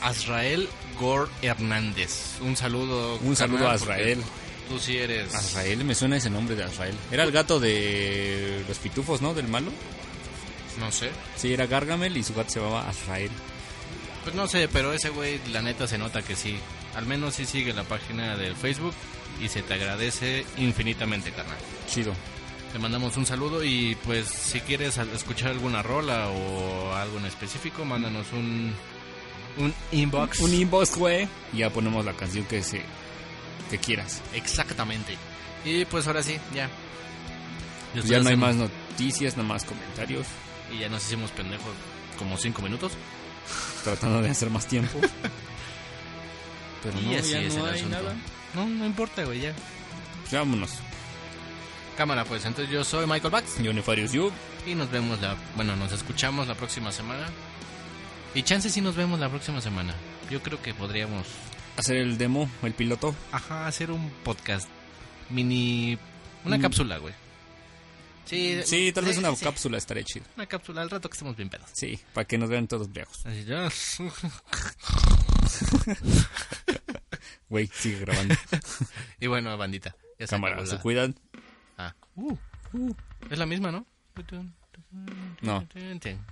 Azrael 0.00 0.68
Gore 0.98 1.30
Hernández. 1.42 2.40
Un 2.40 2.56
saludo. 2.56 3.18
Un 3.18 3.36
saludo 3.36 3.68
a 3.68 3.72
Azrael. 3.74 4.22
Tú 4.70 4.78
sí 4.78 4.96
eres. 4.96 5.34
Azrael, 5.34 5.84
me 5.84 5.96
suena 5.96 6.16
ese 6.16 6.30
nombre 6.30 6.54
de 6.54 6.62
Azrael. 6.62 6.94
Era 7.10 7.24
el 7.24 7.32
gato 7.32 7.58
de 7.58 8.64
los 8.68 8.78
pitufos, 8.78 9.20
¿no? 9.20 9.34
Del 9.34 9.48
malo. 9.48 9.72
No 10.78 10.92
sé. 10.92 11.10
Sí, 11.36 11.52
era 11.52 11.66
Gargamel 11.66 12.16
y 12.16 12.22
su 12.22 12.34
gato 12.34 12.50
se 12.50 12.60
llamaba 12.60 12.88
Azrael. 12.88 13.32
Pues 14.22 14.36
no 14.36 14.46
sé, 14.46 14.68
pero 14.68 14.92
ese 14.92 15.08
güey, 15.08 15.40
la 15.52 15.60
neta 15.60 15.88
se 15.88 15.98
nota 15.98 16.22
que 16.22 16.36
sí. 16.36 16.56
Al 16.94 17.04
menos 17.04 17.34
sí 17.34 17.46
sigue 17.46 17.72
la 17.72 17.82
página 17.82 18.36
del 18.36 18.54
Facebook. 18.54 18.94
Y 19.42 19.48
se 19.48 19.62
te 19.62 19.74
agradece 19.74 20.46
infinitamente, 20.56 21.32
carnal. 21.32 21.58
Chido. 21.88 22.12
Te 22.72 22.78
mandamos 22.78 23.16
un 23.16 23.26
saludo 23.26 23.64
y 23.64 23.96
pues 24.04 24.28
si 24.28 24.60
quieres 24.60 24.98
escuchar 24.98 25.50
alguna 25.50 25.82
rola 25.82 26.28
o 26.28 26.94
algo 26.94 27.18
en 27.18 27.24
específico, 27.24 27.84
mándanos 27.84 28.32
un 28.32 28.72
un 29.58 29.74
inbox. 29.90 30.38
Un 30.40 30.54
inbox, 30.54 30.96
güey. 30.96 31.28
Y 31.52 31.58
ya 31.58 31.70
ponemos 31.70 32.04
la 32.04 32.12
canción 32.12 32.44
que 32.44 32.62
se 32.62 32.82
que 33.70 33.78
quieras. 33.78 34.20
Exactamente. 34.34 35.16
Y 35.64 35.84
pues 35.86 36.06
ahora 36.06 36.22
sí, 36.22 36.36
ya. 36.54 36.68
Ya 38.04 38.20
no 38.20 38.28
hay 38.28 38.36
más 38.36 38.54
noticias, 38.56 39.36
nada 39.36 39.48
más 39.48 39.64
comentarios. 39.64 40.26
Y 40.72 40.78
ya 40.80 40.88
nos 40.88 41.04
hicimos 41.04 41.30
pendejos 41.30 41.72
como 42.18 42.36
cinco 42.36 42.62
minutos. 42.62 42.92
Tratando 43.84 44.22
de 44.22 44.30
hacer 44.30 44.50
más 44.50 44.66
tiempo. 44.66 45.00
Pero 46.82 46.98
y 47.00 47.06
no, 47.06 47.18
así 47.18 47.30
ya 47.32 47.40
es 47.40 47.54
no 47.56 47.66
el 47.66 47.72
hay 47.74 47.78
asunto. 47.80 47.96
nada. 48.02 48.14
No, 48.54 48.66
no 48.66 48.86
importa, 48.86 49.24
güey, 49.24 49.40
ya. 49.40 49.52
Ya 50.30 50.38
vámonos. 50.40 50.70
Cámara, 51.96 52.24
pues 52.24 52.44
entonces 52.44 52.72
yo 52.72 52.82
soy 52.84 53.06
Michael 53.06 53.30
Bax 53.30 53.58
Yo, 53.62 53.72
Nefarious 53.74 54.12
You. 54.12 54.32
y 54.66 54.74
nos 54.74 54.90
vemos 54.90 55.20
la... 55.20 55.36
Bueno, 55.56 55.76
nos 55.76 55.92
escuchamos 55.92 56.46
la 56.48 56.54
próxima 56.54 56.92
semana. 56.92 57.26
Y 58.34 58.42
chance 58.42 58.70
si 58.70 58.80
nos 58.80 58.94
vemos 58.96 59.18
la 59.20 59.28
próxima 59.28 59.60
semana. 59.60 59.94
Yo 60.30 60.40
creo 60.42 60.62
que 60.62 60.72
podríamos 60.72 61.26
Hacer 61.76 61.96
el 61.96 62.18
demo, 62.18 62.48
el 62.62 62.72
piloto. 62.74 63.14
Ajá, 63.32 63.66
hacer 63.66 63.90
un 63.90 64.10
podcast 64.22 64.68
mini... 65.30 65.98
Una 66.44 66.58
Mm. 66.58 66.62
cápsula, 66.62 66.98
güey. 66.98 67.14
Sí, 68.24 68.60
Sí, 68.64 68.92
tal 68.92 69.04
vez 69.06 69.18
una 69.18 69.34
sí. 69.34 69.44
cápsula 69.44 69.76
estaría 69.78 70.04
chido. 70.04 70.24
Una 70.36 70.46
cápsula 70.46 70.82
al 70.82 70.90
rato 70.90 71.08
que 71.08 71.14
estemos 71.14 71.36
bien 71.36 71.48
pedos. 71.48 71.68
Sí, 71.72 71.98
para 72.14 72.26
que 72.26 72.38
nos 72.38 72.48
vean 72.48 72.66
todos 72.68 72.90
briagos. 72.90 73.24
Así 73.26 73.44
ya. 73.44 73.68
Güey, 77.48 77.66
sigue 77.74 77.98
grabando. 78.00 78.34
y 79.20 79.26
bueno, 79.26 79.56
bandita. 79.58 79.96
Ya 80.18 80.26
Cámara, 80.28 80.64
se 80.66 80.78
cuidan. 80.78 81.16
Ah. 81.76 81.94
Uh, 82.14 82.36
uh. 82.74 82.94
Es 83.28 83.38
la 83.38 83.46
misma, 83.46 83.72
¿no? 83.72 83.84
No. 85.40 85.66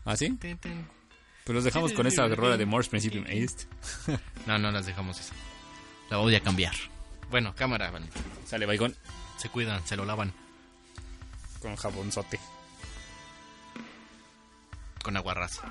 ¿Ah, 0.05 0.17
sí? 0.17 0.39
Pues 1.49 1.55
los 1.55 1.65
dejamos 1.65 1.95
con 1.95 2.07
esta 2.07 2.29
rola 2.29 2.59
de 2.59 2.67
Morse 2.67 2.91
Principium 2.91 3.25
East. 3.27 3.63
No, 4.45 4.59
no 4.59 4.71
las 4.71 4.85
dejamos 4.85 5.19
esa. 5.19 5.33
La 6.11 6.19
voy 6.19 6.35
a 6.35 6.43
cambiar. 6.43 6.75
Bueno, 7.31 7.55
cámara, 7.55 7.91
bandita. 7.91 8.21
Sale 8.45 8.67
baigón 8.67 8.95
Se 9.39 9.49
cuidan, 9.49 9.81
se 9.87 9.97
lo 9.97 10.05
lavan 10.05 10.31
con 11.63 11.75
jabonzote 11.75 12.39
con 15.03 15.17
aguarrás. 15.17 15.63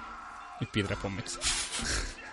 y 0.61 0.65
piedra 0.65 0.95
pómez. 0.95 1.37